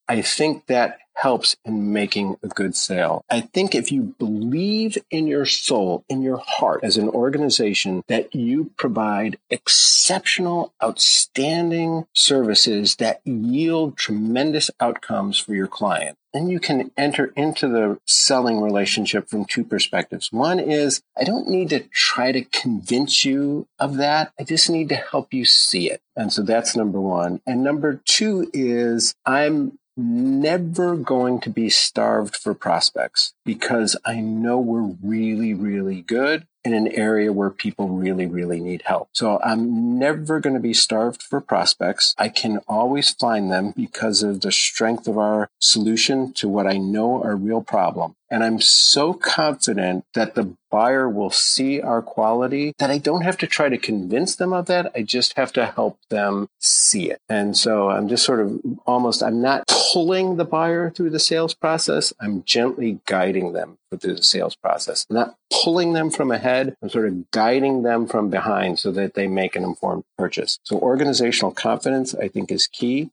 I 0.08 0.22
think 0.22 0.66
that 0.66 0.98
helps 1.14 1.56
in 1.64 1.92
making 1.92 2.36
a 2.42 2.48
good 2.48 2.76
sale. 2.76 3.24
I 3.30 3.40
think 3.40 3.74
if 3.74 3.90
you 3.90 4.14
believe 4.18 4.98
in 5.10 5.26
your 5.26 5.46
soul, 5.46 6.04
in 6.08 6.22
your 6.22 6.38
heart 6.38 6.80
as 6.82 6.96
an 6.96 7.08
organization 7.08 8.02
that 8.08 8.34
you 8.34 8.70
provide 8.76 9.38
exceptional, 9.50 10.72
outstanding 10.82 12.06
services 12.12 12.96
that 12.96 13.20
yield 13.24 13.96
tremendous 13.96 14.70
outcomes 14.80 15.38
for 15.38 15.54
your 15.54 15.68
client, 15.68 16.16
then 16.34 16.48
you 16.48 16.58
can 16.58 16.90
enter 16.96 17.32
into 17.36 17.68
the 17.68 17.98
selling 18.06 18.60
relationship 18.60 19.28
from 19.30 19.44
two 19.44 19.64
perspectives. 19.64 20.32
One 20.32 20.58
is 20.58 21.00
I 21.16 21.22
don't 21.24 21.48
need 21.48 21.70
to 21.70 21.80
try 21.92 22.32
to 22.32 22.42
convince 22.42 23.24
you 23.24 23.68
of 23.78 23.96
that. 23.98 24.32
I 24.38 24.42
just 24.42 24.68
need 24.68 24.88
to 24.88 24.96
help 24.96 25.32
you 25.32 25.44
see 25.44 25.90
it. 25.90 26.00
And 26.16 26.32
so 26.32 26.42
that's 26.42 26.76
number 26.76 27.00
one. 27.00 27.40
And 27.46 27.62
number 27.62 28.00
two 28.04 28.50
is 28.52 29.14
I'm 29.24 29.78
never 29.96 30.96
going 31.04 31.40
to 31.40 31.50
be 31.50 31.70
starved 31.70 32.36
for 32.36 32.54
prospects 32.54 33.34
because 33.44 33.96
I 34.04 34.20
know 34.20 34.58
we're 34.58 34.96
really, 35.02 35.54
really 35.54 36.02
good 36.02 36.46
in 36.64 36.72
an 36.72 36.88
area 36.88 37.32
where 37.32 37.50
people 37.50 37.88
really, 37.88 38.26
really 38.26 38.58
need 38.58 38.82
help. 38.86 39.08
So 39.12 39.38
I'm 39.44 39.98
never 39.98 40.40
going 40.40 40.54
to 40.54 40.60
be 40.60 40.72
starved 40.72 41.22
for 41.22 41.40
prospects. 41.40 42.14
I 42.16 42.30
can 42.30 42.58
always 42.66 43.10
find 43.10 43.52
them 43.52 43.72
because 43.76 44.22
of 44.22 44.40
the 44.40 44.50
strength 44.50 45.06
of 45.06 45.18
our 45.18 45.50
solution 45.58 46.32
to 46.34 46.48
what 46.48 46.66
I 46.66 46.78
know 46.78 47.22
are 47.22 47.36
real 47.36 47.60
problem. 47.60 48.16
And 48.30 48.42
I'm 48.42 48.60
so 48.60 49.12
confident 49.12 50.06
that 50.14 50.34
the 50.34 50.56
buyer 50.74 51.08
will 51.08 51.30
see 51.30 51.80
our 51.80 52.02
quality 52.02 52.74
that 52.80 52.90
I 52.90 52.98
don't 52.98 53.22
have 53.22 53.38
to 53.38 53.46
try 53.46 53.68
to 53.68 53.78
convince 53.78 54.34
them 54.34 54.52
of 54.52 54.66
that. 54.66 54.90
I 54.92 55.02
just 55.02 55.36
have 55.36 55.52
to 55.52 55.66
help 55.66 56.00
them 56.10 56.48
see 56.58 57.12
it. 57.12 57.20
And 57.28 57.56
so 57.56 57.90
I'm 57.90 58.08
just 58.08 58.24
sort 58.24 58.40
of 58.40 58.60
almost, 58.84 59.22
I'm 59.22 59.40
not 59.40 59.68
pulling 59.68 60.34
the 60.34 60.44
buyer 60.44 60.90
through 60.90 61.10
the 61.10 61.20
sales 61.20 61.54
process. 61.54 62.12
I'm 62.20 62.42
gently 62.42 62.98
guiding 63.06 63.52
them 63.52 63.78
through 63.88 64.16
the 64.16 64.24
sales 64.24 64.56
process. 64.56 65.06
I'm 65.08 65.14
not 65.14 65.36
pulling 65.62 65.92
them 65.92 66.10
from 66.10 66.32
ahead. 66.32 66.76
I'm 66.82 66.88
sort 66.88 67.06
of 67.06 67.30
guiding 67.30 67.84
them 67.84 68.08
from 68.08 68.28
behind 68.28 68.80
so 68.80 68.90
that 68.90 69.14
they 69.14 69.28
make 69.28 69.54
an 69.54 69.62
informed 69.62 70.02
purchase. 70.18 70.58
So 70.64 70.80
organizational 70.80 71.52
confidence, 71.52 72.16
I 72.16 72.26
think 72.26 72.50
is 72.50 72.66
key. 72.66 73.10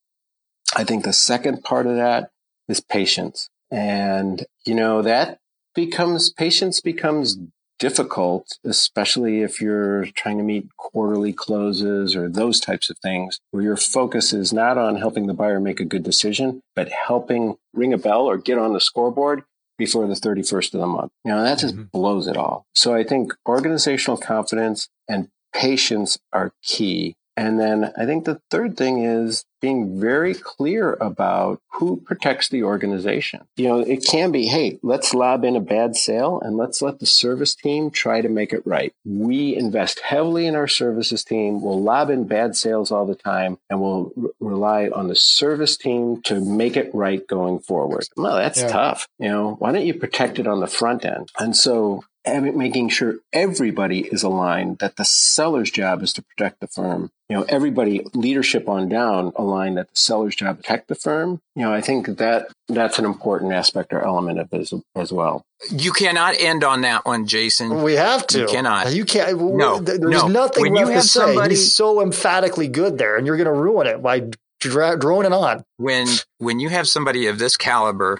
I 0.76 0.84
think 0.84 1.04
the 1.04 1.13
second 1.13 1.63
part 1.63 1.86
of 1.86 1.95
that 1.95 2.32
is 2.67 2.82
patience. 2.82 3.52
And, 3.69 4.47
you 4.65 4.74
know, 4.74 5.04
that 5.04 5.38
becomes, 5.73 6.31
patience 6.31 6.81
becomes 6.81 7.38
difficult, 7.79 8.60
especially 8.63 9.41
if 9.41 9.60
you're 9.60 10.05
trying 10.05 10.38
to 10.38 10.43
meet 10.43 10.67
quarterly 10.77 11.34
closes 11.34 12.15
or 12.15 12.29
those 12.29 12.60
types 12.60 12.91
of 12.91 12.97
things, 12.99 13.39
where 13.49 13.63
your 13.63 13.75
focus 13.75 14.34
is 14.34 14.53
not 14.53 14.77
on 14.77 14.97
helping 14.97 15.25
the 15.25 15.34
buyer 15.34 15.60
make 15.60 15.79
a 15.79 15.86
good 15.86 16.03
decision, 16.03 16.62
but 16.75 16.89
helping 16.89 17.57
ring 17.73 17.91
a 17.91 17.97
bell 17.97 18.27
or 18.27 18.38
get 18.38 18.60
on 18.60 18.73
the 18.73 18.79
scoreboard 18.79 19.43
before 19.79 20.05
the 20.05 20.13
31st 20.13 20.75
of 20.75 20.79
the 20.79 20.86
month. 20.86 21.12
You 21.25 21.31
know, 21.31 21.43
that 21.43 21.57
just 21.57 21.73
mm-hmm. 21.73 21.86
blows 21.91 22.27
it 22.27 22.38
all. 22.38 22.67
So 22.75 22.93
I 22.93 23.03
think 23.03 23.34
organizational 23.47 24.17
confidence 24.17 24.88
and 25.10 25.29
patience 25.51 26.19
are 26.31 26.53
key. 26.62 27.15
And 27.38 27.60
then 27.60 27.91
I 27.98 28.06
think 28.06 28.26
the 28.26 28.41
third 28.50 28.78
thing 28.78 29.04
is 29.04 29.46
being 29.62 30.00
very 30.00 30.34
clear 30.34 30.98
about 31.00 31.62
who 31.74 31.98
protects 31.98 32.50
the 32.50 32.63
organization. 32.63 33.41
You 33.56 33.67
know, 33.67 33.80
it 33.80 34.06
can 34.06 34.32
be, 34.32 34.48
hey, 34.48 34.80
let's 34.82 35.13
lob 35.13 35.46
in 35.46 35.56
a 35.56 35.62
bad 35.62 35.96
sale 35.96 36.41
and 36.44 36.58
let's 36.58 36.82
let 36.82 37.00
the 37.00 37.06
service 37.06 37.56
team 37.56 37.91
try 37.91 38.22
to 38.22 38.28
make 38.30 38.54
it 38.54 38.65
right. 38.65 38.94
We 39.06 39.56
invest 39.56 40.00
heavily 40.00 40.48
in 40.48 40.56
our 40.56 40.67
services 40.67 41.24
team. 41.24 41.62
We'll 41.62 41.82
lob 41.82 42.10
in 42.10 42.28
bad 42.28 42.56
sales 42.56 42.91
all 42.91 43.06
the 43.06 43.15
time 43.15 43.60
and 43.70 43.80
we'll 43.80 44.12
r- 44.17 44.30
rely 44.39 44.89
on 44.89 45.08
the 45.08 45.15
service 45.15 45.78
team 45.78 46.22
to 46.24 46.44
make 46.44 46.76
it 46.76 46.89
right 46.94 47.26
going 47.28 47.60
forward. 47.60 48.08
Well, 48.17 48.36
that's 48.36 48.62
yeah. 48.62 48.67
tough. 48.67 49.08
You 49.20 49.30
know, 49.30 49.56
why 49.60 49.72
don't 49.72 49.86
you 49.86 49.94
protect 49.94 50.39
it 50.39 50.48
on 50.48 50.60
the 50.60 50.67
front 50.67 51.06
end? 51.06 51.30
And 51.38 51.56
so 51.56 52.04
making 52.25 52.89
sure 52.89 53.15
everybody 53.34 54.01
is 54.01 54.23
aligned, 54.23 54.77
that 54.79 54.95
the 54.97 55.05
seller's 55.05 55.71
job 55.71 56.03
is 56.03 56.13
to 56.13 56.21
protect 56.21 56.60
the 56.60 56.67
firm. 56.67 57.12
You 57.29 57.38
know, 57.38 57.45
everybody, 57.47 58.05
leadership 58.13 58.67
on 58.67 58.89
down, 58.89 59.31
aligned 59.36 59.77
that 59.77 59.89
the 59.89 59.95
seller's 59.95 60.36
job 60.36 60.57
protect 60.57 60.88
the 60.88 60.95
firm. 60.95 61.39
You 61.55 61.63
know, 61.63 61.73
I 61.73 61.81
think 61.81 62.17
that 62.17 62.49
that's 62.67 62.99
an 62.99 63.05
important 63.05 63.53
aspect 63.53 63.93
or 63.93 64.03
element 64.05 64.39
of 64.39 64.49
it 64.53 64.60
as, 64.62 64.73
as 64.95 65.12
well. 65.12 65.43
You 65.71 65.91
cannot 65.93 66.36
end 66.38 66.63
on 66.63 66.81
that 66.81 67.05
one, 67.05 67.25
Jason. 67.27 67.84
We 67.84 67.93
have 67.93 68.27
to. 68.27 68.39
You 68.41 68.47
cannot. 68.47 68.93
You 68.93 69.05
can't. 69.05 69.39
No, 69.39 69.79
there's 69.79 69.99
no. 69.99 70.27
nothing 70.27 70.62
When 70.63 70.73
left 70.73 70.81
you 70.88 70.91
to 70.91 70.93
have 70.95 71.03
say. 71.05 71.19
somebody- 71.21 71.55
He's 71.55 71.73
so 71.73 72.01
emphatically 72.01 72.67
good 72.67 72.97
there, 72.97 73.15
and 73.17 73.25
you're 73.25 73.38
going 73.38 73.45
to 73.45 73.53
ruin 73.53 73.88
it 73.88 74.01
by 74.03 74.23
dra- 74.60 74.99
droning 74.99 75.34
on. 75.34 75.63
when 75.77 76.07
when 76.38 76.60
you 76.60 76.69
have 76.69 76.88
somebody 76.88 77.27
of 77.27 77.39
this 77.39 77.55
caliber 77.57 78.19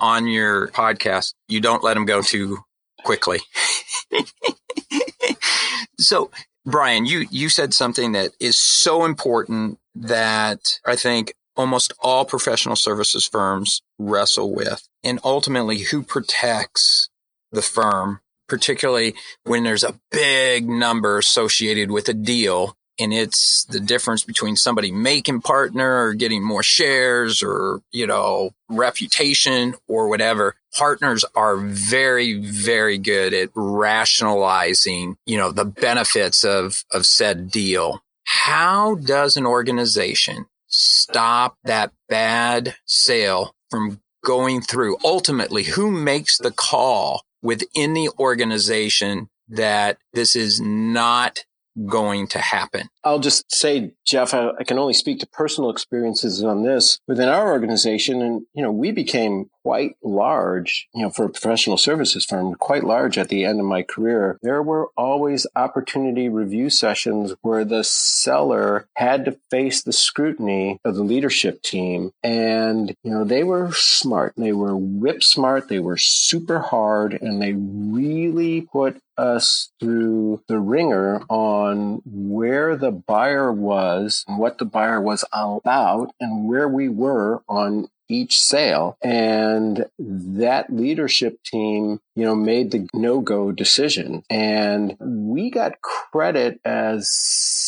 on 0.00 0.26
your 0.26 0.68
podcast, 0.68 1.34
you 1.48 1.60
don't 1.60 1.82
let 1.84 1.94
them 1.94 2.04
go 2.06 2.22
too 2.22 2.58
quickly. 3.06 3.38
so, 5.98 6.30
Brian, 6.64 7.06
you 7.06 7.26
you 7.30 7.48
said 7.48 7.72
something 7.72 8.12
that 8.12 8.32
is 8.40 8.58
so 8.58 9.04
important 9.04 9.78
that 9.94 10.80
I 10.84 10.96
think 10.96 11.32
almost 11.56 11.94
all 12.00 12.24
professional 12.24 12.74
services 12.74 13.24
firms 13.24 13.80
wrestle 13.98 14.52
with, 14.52 14.88
and 15.04 15.20
ultimately, 15.22 15.78
who 15.78 16.02
protects 16.02 17.08
the 17.52 17.62
firm, 17.62 18.20
particularly 18.48 19.14
when 19.44 19.62
there's 19.62 19.84
a 19.84 20.00
big 20.10 20.68
number 20.68 21.16
associated 21.16 21.92
with 21.92 22.08
a 22.08 22.14
deal 22.14 22.76
and 22.98 23.12
it's 23.12 23.64
the 23.64 23.80
difference 23.80 24.24
between 24.24 24.56
somebody 24.56 24.90
making 24.90 25.42
partner 25.42 26.06
or 26.06 26.14
getting 26.14 26.42
more 26.42 26.62
shares 26.62 27.42
or, 27.42 27.80
you 27.92 28.06
know, 28.06 28.50
reputation 28.68 29.74
or 29.88 30.08
whatever. 30.08 30.56
Partners 30.74 31.24
are 31.34 31.56
very, 31.56 32.40
very 32.40 32.98
good 32.98 33.34
at 33.34 33.50
rationalizing, 33.54 35.16
you 35.26 35.36
know, 35.36 35.52
the 35.52 35.64
benefits 35.64 36.44
of, 36.44 36.84
of 36.92 37.06
said 37.06 37.50
deal. 37.50 38.02
How 38.24 38.96
does 38.96 39.36
an 39.36 39.46
organization 39.46 40.46
stop 40.66 41.56
that 41.64 41.92
bad 42.08 42.76
sale 42.84 43.54
from 43.70 44.00
going 44.24 44.60
through? 44.60 44.96
Ultimately, 45.04 45.62
who 45.64 45.90
makes 45.90 46.38
the 46.38 46.50
call 46.50 47.22
within 47.42 47.94
the 47.94 48.10
organization 48.18 49.28
that 49.48 49.98
this 50.12 50.34
is 50.34 50.60
not 50.60 51.44
going 51.86 52.28
to 52.28 52.38
happen. 52.38 52.88
I'll 53.06 53.20
just 53.20 53.54
say, 53.54 53.92
Jeff, 54.04 54.34
I, 54.34 54.50
I, 54.58 54.64
can 54.64 54.80
only 54.80 54.92
speak 54.92 55.20
to 55.20 55.28
personal 55.28 55.70
experiences 55.70 56.42
on 56.42 56.64
this 56.64 56.98
within 57.06 57.28
our 57.28 57.52
organization. 57.52 58.20
And, 58.20 58.42
you 58.52 58.64
know, 58.64 58.72
we 58.72 58.90
became 58.90 59.48
quite 59.62 59.96
large, 60.02 60.88
you 60.92 61.02
know, 61.02 61.10
for 61.10 61.24
a 61.24 61.28
professional 61.28 61.76
services 61.76 62.24
firm, 62.24 62.54
quite 62.54 62.82
large 62.82 63.16
at 63.16 63.28
the 63.28 63.44
end 63.44 63.60
of 63.60 63.66
my 63.66 63.82
career. 63.82 64.38
There 64.42 64.60
were 64.60 64.90
always 64.96 65.46
opportunity 65.54 66.28
review 66.28 66.68
sessions 66.68 67.32
where 67.42 67.64
the 67.64 67.84
seller 67.84 68.88
had 68.96 69.24
to 69.26 69.38
face 69.52 69.82
the 69.82 69.92
scrutiny 69.92 70.80
of 70.84 70.96
the 70.96 71.04
leadership 71.04 71.62
team. 71.62 72.10
And, 72.24 72.92
you 73.04 73.12
know, 73.12 73.22
they 73.22 73.44
were 73.44 73.70
smart. 73.72 74.34
They 74.36 74.52
were 74.52 74.76
whip 74.76 75.22
smart. 75.22 75.68
They 75.68 75.80
were 75.80 75.96
super 75.96 76.58
hard 76.58 77.14
and 77.14 77.40
they 77.40 77.52
really 77.52 78.62
put 78.62 79.00
us 79.16 79.72
through 79.80 80.42
the 80.46 80.58
ringer 80.58 81.22
on 81.28 82.02
where 82.04 82.76
the 82.76 82.95
buyer 83.06 83.52
was 83.52 84.24
what 84.26 84.58
the 84.58 84.64
buyer 84.64 85.00
was 85.00 85.24
about 85.32 86.12
and 86.20 86.48
where 86.48 86.68
we 86.68 86.88
were 86.88 87.42
on 87.48 87.88
each 88.08 88.40
sale. 88.40 88.96
And 89.02 89.86
that 89.98 90.72
leadership 90.72 91.42
team, 91.42 92.00
you 92.14 92.24
know, 92.24 92.34
made 92.34 92.70
the 92.70 92.88
no 92.94 93.20
go 93.20 93.52
decision. 93.52 94.22
And 94.30 94.96
we 95.00 95.50
got 95.50 95.80
credit 95.82 96.60
as 96.64 97.08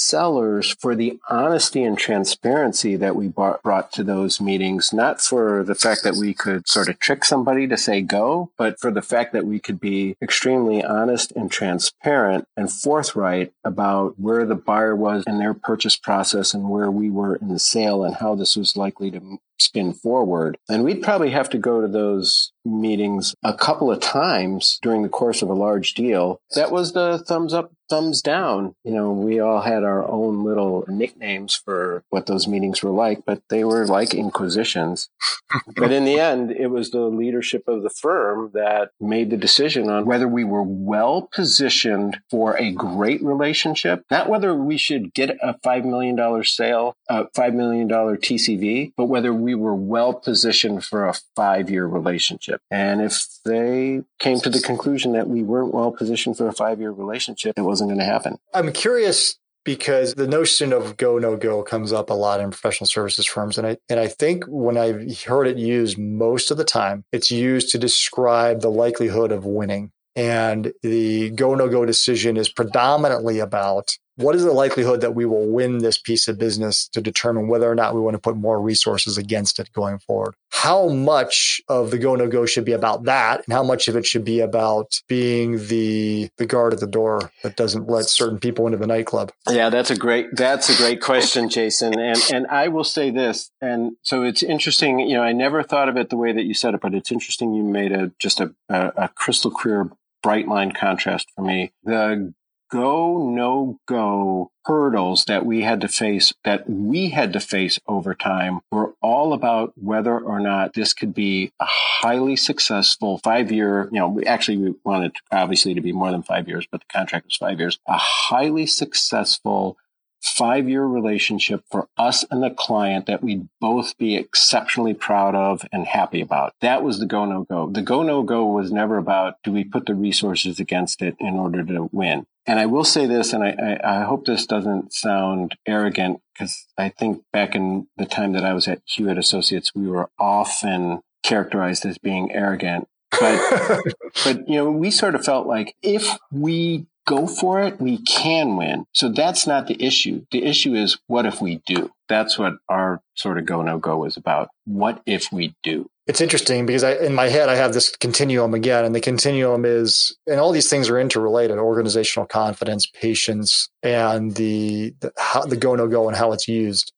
sellers 0.09 0.75
for 0.81 0.95
the 0.95 1.19
honesty 1.29 1.85
and 1.85 1.99
transparency 1.99 2.97
that 2.97 3.15
we 3.15 3.29
brought, 3.29 3.63
brought 3.63 3.93
to 3.93 4.03
those 4.03 4.41
meetings, 4.41 4.93
not 4.93 5.21
for 5.21 5.63
the 5.63 5.75
fact 5.75 6.03
that 6.05 6.17
we 6.17 6.33
could 6.33 6.67
sort 6.67 6.89
of 6.89 6.99
trick 6.99 7.25
somebody 7.25 7.67
to 7.69 7.77
say 7.77 8.01
go, 8.01 8.51
but 8.57 8.81
for 8.81 8.91
the 8.91 9.03
fact 9.03 9.33
that 9.33 9.47
we 9.47 9.59
could 9.59 9.79
be 9.79 10.17
extremely 10.23 10.83
honest 10.83 11.33
and 11.33 11.51
transparent 11.51 12.47
and 12.57 12.73
forthright 12.73 13.53
about 13.65 14.19
where 14.19 14.47
the 14.47 14.55
buyer 14.55 14.97
was 14.97 15.25
in 15.27 15.39
their 15.39 15.55
purchase 15.55 15.97
process 15.97 16.55
and 16.55 16.71
where 16.71 16.91
we 16.91 17.11
were 17.11 17.37
in 17.37 17.49
the 17.49 17.59
sale 17.59 18.05
and 18.05 18.17
how 18.17 18.35
this 18.35 18.57
was 18.57 18.77
likely 18.77 19.11
to 19.11 19.39
spin 19.59 19.93
forward. 19.93 20.57
And 20.69 20.85
we'd 20.85 21.03
probably 21.03 21.31
have 21.31 21.51
to 21.51 21.59
go 21.59 21.81
to 21.81 21.89
those 21.89 22.53
meetings 22.69 23.35
a 23.43 23.55
couple 23.55 23.91
of 23.91 24.01
times 24.01 24.79
during 24.83 25.03
the 25.03 25.09
course 25.09 25.43
of 25.43 25.49
a 25.49 25.55
large 25.55 25.95
deal. 25.95 26.41
That 26.55 26.71
was 26.71 26.93
the 26.93 27.19
thumbs 27.19 27.55
up, 27.55 27.73
thumbs 27.89 28.21
down. 28.21 28.75
You 28.85 28.93
know, 28.93 29.13
we 29.13 29.41
all 29.41 29.63
had 29.63 29.85
our 29.85 30.07
own 30.09 30.45
little 30.45 30.85
nicknames 30.89 31.55
for 31.55 32.03
what 32.11 32.27
those 32.27 32.47
meetings 32.47 32.83
were 32.83 32.91
like, 32.91 33.23
but 33.27 33.43
they 33.49 33.65
were 33.65 33.87
like 33.87 34.15
inquisitions. 34.15 35.09
but 35.77 35.93
in 35.93 36.05
the 36.05 36.21
end, 36.21 36.51
it 36.51 36.69
was 36.69 36.91
the 36.91 37.01
leadership 37.01 37.67
of 37.67 37.83
the 37.83 37.91
firm 37.91 38.51
that 38.55 38.91
made 39.01 39.31
the 39.31 39.37
decision 39.37 39.89
on 39.89 40.05
whether 40.05 40.29
we 40.29 40.45
were 40.45 40.63
well 40.63 41.29
positioned 41.33 42.19
for 42.31 42.57
a 42.59 42.73
great 42.73 43.23
relationship, 43.23 44.05
not 44.11 44.29
whether 44.29 44.55
we 44.55 44.77
should 44.77 45.15
get 45.15 45.31
a 45.43 45.55
$5 45.65 45.85
million 45.85 46.45
sale, 46.45 46.95
a 47.09 47.25
$5 47.25 47.55
million 47.55 47.89
TCV, 47.89 48.93
but 48.97 49.07
whether 49.07 49.33
we 49.33 49.48
were 49.55 49.75
well 49.75 50.15
positioned 50.15 50.85
for 50.85 51.07
a 51.07 51.15
five 51.37 51.71
year 51.71 51.87
relationship. 51.87 52.61
And 52.71 53.01
if 53.01 53.27
they 53.45 54.03
came 54.19 54.41
to 54.41 54.51
the 54.51 54.61
conclusion 54.61 55.13
that 55.13 55.29
we 55.29 55.43
weren't 55.43 55.75
well 55.75 55.93
positioned 55.93 56.37
for 56.37 56.49
a 56.49 56.53
five 56.53 56.81
year 56.81 56.91
relationship, 56.91 57.55
it 57.57 57.63
wasn't 57.63 57.91
going 57.91 58.01
to 58.01 58.05
happen. 58.05 58.39
I'm 58.55 58.73
curious 58.73 59.37
because 59.65 60.15
the 60.15 60.27
notion 60.27 60.73
of 60.73 60.97
go 60.97 61.19
no 61.19 61.37
go 61.37 61.63
comes 61.63 61.93
up 61.93 62.09
a 62.09 62.15
lot 62.15 62.41
in 62.41 62.51
professional 62.51 62.87
services 62.87 63.27
firms 63.27 63.59
and 63.59 63.67
I 63.67 63.77
and 63.91 64.01
I 64.01 64.07
think 64.07 64.45
when 64.47 64.79
I've 64.79 65.23
heard 65.25 65.47
it 65.47 65.59
used 65.59 65.99
most 65.99 66.51
of 66.51 66.57
the 66.57 66.65
time 66.65 67.05
it's 67.13 67.31
used 67.31 67.71
to 67.73 67.79
describe 67.79 68.63
the 68.63 68.71
likelihood 68.71 69.31
of 69.31 69.45
winning 69.45 69.93
and 70.17 70.73
the 70.83 71.31
go 71.31 71.55
no 71.55 71.69
go 71.69 71.85
decision 71.85 72.39
is 72.39 72.49
predominantly 72.49 73.41
about 73.41 73.99
what 74.19 74.35
is 74.35 74.45
the 74.45 74.53
likelihood 74.53 75.01
that 75.01 75.15
we 75.15 75.25
will 75.25 75.47
win 75.47 75.79
this 75.79 75.97
piece 75.97 76.27
of 76.27 76.39
business 76.39 76.89
to 76.89 77.01
determine 77.01 77.47
whether 77.47 77.71
or 77.71 77.75
not 77.75 77.95
we 77.95 78.01
want 78.01 78.15
to 78.15 78.21
put 78.21 78.37
more 78.37 78.61
resources 78.61 79.17
against 79.17 79.61
it 79.61 79.73
going 79.73 79.99
forward? 80.01 80.35
How 80.51 80.89
much 80.89 81.61
of 81.69 81.91
the 81.91 81.99
go 81.99 82.17
no 82.17 82.27
go 82.27 82.45
should 82.45 82.65
be 82.65 82.73
about 82.73 83.05
that, 83.05 83.45
and 83.47 83.53
how 83.53 83.63
much 83.63 83.87
of 83.87 83.97
it 83.97 84.05
should 84.05 84.25
be 84.25 84.41
about 84.41 85.01
being 85.09 85.67
the 85.69 86.31
the 86.37 86.47
guard 86.47 86.73
at 86.73 86.81
the 86.81 86.87
door 86.87 87.31
that 87.43 87.57
doesn't 87.57 87.89
let 87.89 88.07
certain 88.07 88.39
people 88.39 88.67
into 88.67 88.79
the 88.79 88.87
nightclub? 88.87 89.31
Yeah, 89.49 89.71
that's 89.71 89.91
a 89.91 89.97
great 89.97 90.35
that's 90.35 90.69
a 90.69 90.77
great 90.77 91.01
question, 91.01 91.49
Jason. 91.49 91.99
And 91.99 92.19
and 92.33 92.47
I 92.49 92.69
will 92.69 92.85
say 92.85 93.11
this, 93.11 93.51
and 93.61 93.93
so 94.03 94.25
it's 94.25 94.43
interesting. 94.43 94.99
You 95.01 95.19
know, 95.19 95.23
I 95.23 95.33
never 95.33 95.63
thought 95.63 95.89
of 95.89 95.97
it 95.97 96.11
the 96.11 96.17
way 96.17 96.33
that 96.33 96.45
you 96.45 96.55
said 96.55 96.75
it, 96.75 96.81
but 96.81 96.95
it's 96.95 97.13
interesting. 97.13 97.55
You 97.55 97.63
made 97.63 97.93
a 97.93 98.11
just 98.19 98.41
a, 98.41 98.53
a, 98.69 98.93
a 98.97 99.09
crystal 99.09 99.51
clear 99.51 99.91
bright 100.23 100.49
line 100.49 100.73
contrast 100.73 101.31
for 101.35 101.43
me. 101.43 101.73
The 101.85 102.33
go, 102.71 103.31
no 103.31 103.79
go 103.87 104.51
hurdles 104.65 105.25
that 105.25 105.47
we 105.47 105.63
had 105.63 105.81
to 105.81 105.89
face, 105.89 106.33
that 106.45 106.69
we 106.69 107.11
had 107.11 107.33
to 107.33 107.41
face 107.41 107.79
over 107.87 108.15
time 108.15 108.61
were 108.71 108.95
all 109.01 109.33
about 109.33 109.73
whether 109.77 110.19
or 110.19 110.41
not 110.41 110.75
this 110.75 110.93
could 110.93 111.15
be 111.15 111.51
a 111.61 111.67
highly 111.67 112.37
successful 112.37 113.19
five 113.19 113.51
year, 113.51 113.89
you 113.93 113.99
know, 113.99 114.09
we 114.09 114.25
actually 114.25 114.59
we 114.59 114.75
wanted 114.85 115.17
obviously 115.33 115.75
to 115.75 115.81
be 115.81 115.93
more 115.93 116.11
than 116.11 116.23
five 116.23 116.49
years, 116.49 116.67
but 116.71 116.81
the 116.81 116.93
contract 116.93 117.27
was 117.27 117.37
five 117.37 117.59
years, 117.59 117.79
a 117.87 117.97
highly 117.97 118.67
successful 118.67 119.77
five 120.21 120.69
year 120.69 120.85
relationship 120.85 121.63
for 121.71 121.89
us 121.97 122.25
and 122.31 122.43
the 122.43 122.51
client 122.51 123.07
that 123.07 123.23
we'd 123.23 123.49
both 123.61 123.97
be 123.99 124.17
exceptionally 124.17 124.95
proud 124.95 125.35
of 125.35 125.65
and 125.73 125.87
happy 125.87 126.21
about. 126.21 126.53
That 126.61 126.83
was 126.83 126.99
the 126.99 127.07
go 127.07 127.25
no 127.25 127.45
go. 127.45 127.71
The 127.71 127.83
go 127.83 128.03
no 128.03 128.23
go 128.23 128.47
was 128.47 128.73
never 128.73 128.99
about 128.99 129.35
do 129.45 129.53
we 129.53 129.65
put 129.65 129.87
the 129.87 129.95
resources 129.95 130.59
against 130.59 131.03
it 131.03 131.17
in 131.21 131.35
order 131.35 131.65
to 131.65 131.89
win. 131.93 132.27
And 132.49 132.59
I 132.59 132.65
will 132.65 132.83
say 132.83 133.05
this, 133.05 133.35
and 133.35 133.45
I, 133.45 133.51
I, 133.83 134.01
I 134.01 134.05
hope 134.05 134.25
this 134.25 134.47
doesn't 134.47 134.95
sound 134.95 135.55
arrogant, 135.67 136.23
because 136.33 136.67
I 136.79 136.89
think 136.89 137.23
back 137.31 137.55
in 137.55 137.89
the 137.99 138.07
time 138.07 138.33
that 138.33 138.45
I 138.45 138.55
was 138.55 138.67
at 138.67 138.81
Hewitt 138.87 139.19
Associates, 139.19 139.75
we 139.75 139.87
were 139.87 140.09
often 140.19 141.03
characterized 141.23 141.85
as 141.85 141.99
being 141.99 142.33
arrogant. 142.33 142.89
But, 143.11 143.85
but, 144.25 144.49
you 144.49 144.55
know, 144.55 144.71
we 144.71 144.91
sort 144.91 145.15
of 145.15 145.27
felt 145.27 145.47
like 145.47 145.77
if 145.83 146.17
we 146.33 146.87
go 147.07 147.27
for 147.27 147.61
it, 147.61 147.79
we 147.83 147.99
can 147.99 148.57
win. 148.57 148.87
So 148.95 149.11
that's 149.11 149.47
not 149.47 149.67
the 149.67 149.83
issue. 149.83 150.25
The 150.31 150.45
issue 150.45 150.75
is 150.75 150.97
what 151.07 151.27
if 151.27 151.43
we 151.43 151.61
do? 151.67 151.91
That's 152.09 152.39
what 152.39 152.55
our 152.67 153.03
sort 153.15 153.37
of 153.37 153.45
go 153.45 153.61
no 153.61 153.79
go 153.79 154.07
is 154.07 154.17
about. 154.17 154.49
What 154.65 155.03
if 155.05 155.31
we 155.31 155.55
do? 155.63 155.91
It's 156.09 156.23
interesting 156.23 156.65
because 156.65 156.85
I, 156.85 156.95
in 156.95 157.15
my 157.15 157.29
head, 157.29 157.51
I 157.51 157.57
have 157.57 157.75
this 157.75 157.95
continuum 157.95 158.55
again, 158.55 158.87
and 158.87 158.95
the 158.95 159.01
continuum 159.01 159.67
is, 159.67 160.17
and 160.27 160.41
all 160.41 160.53
these 160.53 160.71
things 160.71 160.89
are 160.89 160.99
interrelated: 160.99 161.59
organizational 161.59 162.27
confidence, 162.27 162.87
patience, 162.87 163.69
and 163.83 164.35
the 164.35 164.95
the, 165.01 165.13
how, 165.19 165.43
the 165.43 165.57
go 165.57 165.75
no 165.75 165.87
go 165.87 166.09
and 166.09 166.17
how 166.17 166.33
it's 166.33 166.49
used. 166.49 166.93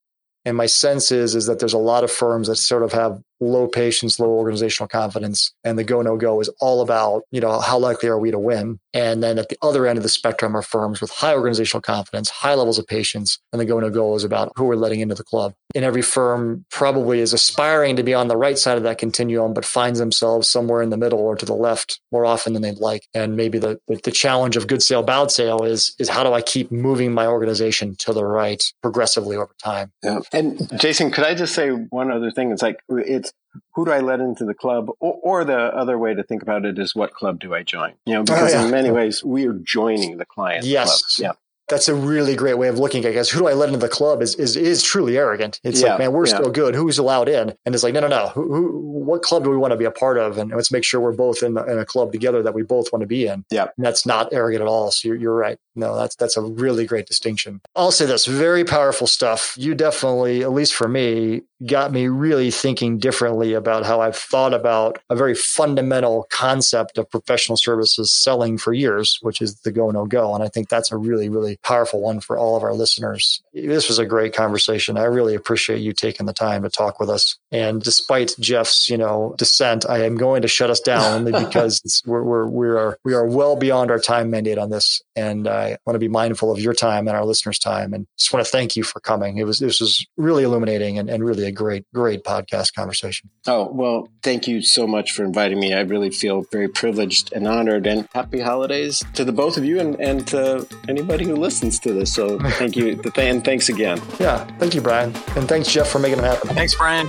And 0.45 0.57
my 0.57 0.67
sense 0.67 1.11
is 1.11 1.35
is 1.35 1.47
that 1.47 1.59
there's 1.59 1.73
a 1.73 1.79
lot 1.79 2.05
of 2.05 2.11
firms 2.11 2.47
that 2.47 2.57
sort 2.57 2.85
of 2.85 2.93
have 2.93 3.21
low 3.41 3.67
patience, 3.67 4.21
low 4.21 4.31
organizational 4.31 4.89
confidence. 4.89 5.53
And 5.65 5.79
the 5.79 5.85
go 5.85 6.03
no 6.03 6.17
go 6.17 6.41
is 6.41 6.49
all 6.61 6.83
about, 6.83 7.23
you 7.31 7.41
know, 7.41 7.61
how 7.61 7.79
likely 7.79 8.09
are 8.09 8.19
we 8.19 8.31
to 8.31 8.39
win? 8.39 8.79
And 8.93 9.23
then 9.23 9.39
at 9.39 9.49
the 9.49 9.59
other 9.63 9.87
end 9.87 9.97
of 9.97 10.03
the 10.03 10.09
spectrum 10.09 10.57
are 10.57 10.63
firms 10.63 11.01
with 11.01 11.11
high 11.11 11.35
organizational 11.35 11.83
confidence, 11.83 12.29
high 12.29 12.55
levels 12.55 12.79
of 12.79 12.87
patience. 12.87 13.39
And 13.53 13.61
the 13.61 13.65
go 13.65 13.79
no 13.81 13.91
go 13.91 14.15
is 14.15 14.25
about 14.25 14.53
who 14.57 14.65
we're 14.65 14.77
letting 14.77 15.01
into 15.01 15.15
the 15.15 15.25
club. 15.25 15.55
And 15.75 15.85
every 15.85 16.03
firm 16.03 16.65
probably 16.71 17.21
is 17.21 17.33
aspiring 17.33 17.97
to 17.97 18.03
be 18.03 18.15
on 18.15 18.29
the 18.29 18.37
right 18.37 18.59
side 18.59 18.77
of 18.77 18.83
that 18.83 18.99
continuum, 18.99 19.55
but 19.55 19.65
finds 19.65 19.99
themselves 19.99 20.49
somewhere 20.49 20.83
in 20.83 20.91
the 20.91 20.97
middle 20.97 21.21
or 21.21 21.37
to 21.37 21.47
the 21.47 21.55
left 21.55 22.01
more 22.11 22.25
often 22.25 22.53
than 22.53 22.63
they'd 22.63 22.79
like. 22.79 23.07
And 23.15 23.37
maybe 23.37 23.59
the, 23.59 23.79
the 23.87 24.11
challenge 24.11 24.57
of 24.57 24.67
good 24.67 24.83
sale, 24.83 25.03
bad 25.03 25.31
sale 25.31 25.63
is, 25.63 25.95
is 25.99 26.09
how 26.09 26.25
do 26.25 26.33
I 26.33 26.43
keep 26.43 26.73
moving 26.73 27.13
my 27.13 27.27
organization 27.27 27.95
to 28.01 28.13
the 28.13 28.25
right 28.25 28.63
progressively 28.83 29.37
over 29.37 29.55
time? 29.63 29.93
Yeah. 30.03 30.21
And 30.33 30.69
Jason, 30.81 31.11
could 31.11 31.25
I 31.25 31.35
just 31.35 31.55
say 31.55 31.71
one 31.71 32.11
other 32.11 32.31
thing? 32.31 32.51
It's 32.51 32.63
like, 32.63 32.81
it's 32.89 33.30
who 33.75 33.85
do 33.85 33.93
I 33.93 34.01
let 34.01 34.21
into 34.21 34.45
the 34.45 34.55
club? 34.55 34.91
Or, 35.01 35.19
or, 35.23 35.45
the 35.45 35.59
other 35.59 35.99
way 35.99 36.15
to 36.15 36.23
think 36.23 36.43
about 36.43 36.65
it 36.65 36.79
is 36.79 36.95
what 36.95 37.13
club 37.15 37.41
do 37.41 37.55
I 37.55 37.63
join? 37.63 37.95
You 38.07 38.15
know, 38.15 38.21
oh, 38.21 38.25
because 38.25 38.55
oh, 38.55 38.59
yeah. 38.59 38.65
in 38.65 38.71
many 38.71 38.91
ways 38.91 39.25
we 39.25 39.47
are 39.47 39.55
joining 39.55 40.19
the 40.19 40.25
client. 40.25 40.65
Yes. 40.65 41.17
Club. 41.17 41.25
Yeah 41.25 41.33
that's 41.71 41.89
a 41.89 41.95
really 41.95 42.35
great 42.35 42.59
way 42.59 42.69
of 42.69 42.79
looking 42.79 43.05
at 43.05 43.13
it. 43.13 43.15
Guys, 43.15 43.31
who 43.31 43.39
do 43.39 43.49
I 43.49 43.55
let 43.55 43.69
into 43.69 43.79
the 43.79 43.89
club 43.89 44.21
is 44.21 44.35
is 44.35 44.57
is 44.57 44.83
truly 44.83 45.17
arrogant. 45.17 45.61
It's 45.65 45.81
yeah, 45.81 45.91
like, 45.91 46.01
man, 46.01 46.13
we're 46.13 46.27
yeah. 46.27 46.35
still 46.35 46.51
good. 46.51 46.75
Who's 46.75 46.99
allowed 46.99 47.29
in? 47.29 47.55
And 47.65 47.75
it's 47.75 47.85
like, 47.85 47.95
no, 47.95 48.01
no, 48.01 48.09
no. 48.09 48.29
Who, 48.29 48.53
who, 48.53 48.81
what 49.05 49.23
club 49.23 49.45
do 49.45 49.51
we 49.51 49.57
want 49.57 49.71
to 49.71 49.77
be 49.77 49.85
a 49.85 49.91
part 49.91 50.19
of? 50.19 50.37
And 50.37 50.51
let's 50.51 50.73
make 50.73 50.85
sure 50.85 51.01
we're 51.01 51.13
both 51.13 51.43
in, 51.43 51.55
the, 51.55 51.65
in 51.65 51.79
a 51.79 51.87
club 51.87 52.13
together 52.13 52.43
that 52.43 52.55
we 52.55 52.63
both 52.63 52.93
want 52.93 53.03
to 53.03 53.07
be 53.07 53.27
in. 53.27 53.45
Yeah, 53.51 53.69
and 53.77 53.87
that's 53.87 54.05
not 54.05 54.33
arrogant 54.33 54.63
at 54.63 54.69
all. 54.69 54.91
So 54.91 55.09
you're, 55.09 55.17
you're 55.17 55.35
right. 55.35 55.59
No, 55.77 55.97
that's 55.97 56.17
that's 56.17 56.37
a 56.37 56.43
really 56.43 56.85
great 56.85 57.07
distinction. 57.07 57.61
I'll 57.77 57.93
say 57.93 58.05
this: 58.05 58.27
very 58.27 58.65
powerful 58.65 59.07
stuff. 59.07 59.55
You 59.57 59.75
definitely, 59.75 60.43
at 60.43 60.53
least 60.53 60.75
for 60.75 60.89
me, 60.89 61.43
got 61.67 61.93
me 61.93 62.09
really 62.09 62.51
thinking 62.51 62.99
differently 62.99 63.53
about 63.53 63.85
how 63.85 64.01
I've 64.01 64.17
thought 64.17 64.55
about 64.55 64.99
a 65.11 65.17
very 65.17 65.35
fundamental 65.35 66.27
concept 66.31 66.99
of 66.99 67.11
professional 67.11 67.57
services 67.57 68.11
selling 68.11 68.59
for 68.59 68.73
years, 68.73 69.19
which 69.23 69.43
is 69.43 69.61
the 69.61 69.73
go 69.73 69.91
no 69.91 70.07
go. 70.07 70.35
And 70.35 70.43
I 70.43 70.49
think 70.49 70.69
that's 70.69 70.91
a 70.91 70.97
really, 70.97 71.29
really 71.29 71.59
powerful 71.63 72.01
one 72.01 72.21
for 72.21 72.39
all 72.39 72.57
of 72.57 72.63
our 72.63 72.75
listeners. 72.75 73.43
This 73.53 73.89
was 73.89 73.99
a 73.99 74.07
great 74.07 74.35
conversation. 74.35 74.97
I 74.97 75.05
really 75.05 75.35
appreciate 75.35 75.81
you 75.81 75.93
taking 75.93 76.27
the 76.27 76.33
time 76.33 76.63
to 76.63 76.71
talk 76.71 76.99
with 76.99 77.11
us. 77.11 77.39
And 77.53 77.83
despite 77.83 78.35
Jeff's, 78.41 78.89
you 78.89 78.97
know, 78.97 79.35
dissent, 79.37 79.85
I 79.89 80.05
am 80.05 80.17
going 80.17 80.43
to 80.43 80.49
shut 80.49 80.71
us 80.71 80.81
down 80.81 81.27
only 81.27 81.33
because 81.33 82.03
we're, 82.07 82.23
we're, 82.23 82.47
we 82.47 82.69
are, 82.69 82.99
we 83.05 83.15
are 83.15 83.27
well 83.27 83.57
beyond 83.57 83.91
our 83.91 83.99
time 83.99 84.31
mandate 84.31 84.59
on 84.59 84.71
this. 84.71 85.03
And 85.17 85.47
I 85.47 85.77
want 85.85 85.95
to 85.95 86.01
be 86.01 86.09
mindful 86.09 86.51
of 86.51 86.61
your 86.61 86.75
time 86.75 87.07
and 87.09 87.17
our 87.17 87.25
listeners' 87.25 87.59
time. 87.59 87.93
And 87.93 88.07
just 88.19 88.33
want 88.33 88.45
to 88.45 88.51
thank 88.51 88.77
you 88.77 88.83
for 88.83 89.01
coming. 89.01 89.39
It 89.39 89.45
was, 89.45 89.59
this 89.59 89.81
was 89.81 90.07
really 90.17 90.45
illuminating 90.45 90.99
and, 90.99 91.11
and 91.11 91.25
really 91.25 91.47
a 91.51 91.53
great, 91.53 91.85
great 91.93 92.25
podcast 92.25 92.75
conversation. 92.75 93.29
Oh, 93.47 93.71
well, 93.71 94.09
thank 94.23 94.49
you 94.49 94.63
so 94.63 94.87
much 94.87 95.13
for 95.13 95.25
inviting 95.25 95.61
me. 95.61 95.75
I 95.75 95.81
really 95.81 96.11
feel 96.11 96.45
very 96.51 96.69
privileged 96.69 97.33
and 97.33 97.47
honored 97.47 97.87
and 97.87 98.09
happy 98.15 98.41
holidays 98.41 99.03
to 99.15 99.25
the 99.25 99.33
both 99.33 99.57
of 99.57 99.65
you 99.65 99.79
and, 99.79 100.01
and 100.01 100.27
to 100.29 100.67
anybody 100.89 101.25
who 101.25 101.37
listens 101.37 101.79
to 101.81 101.93
this. 101.93 102.15
So 102.15 102.39
thank 102.39 102.77
you. 102.77 103.01
and 103.17 103.45
thanks 103.45 103.69
again. 103.69 104.01
Yeah. 104.19 104.45
Thank 104.59 104.75
you, 104.75 104.81
Brian. 104.81 105.15
And 105.37 105.49
thanks, 105.49 105.71
Jeff, 105.71 105.89
for 105.89 105.99
making 105.99 106.21
it 106.21 106.25
happen. 106.25 106.51
Thanks, 106.51 106.75
Brian. 106.75 107.09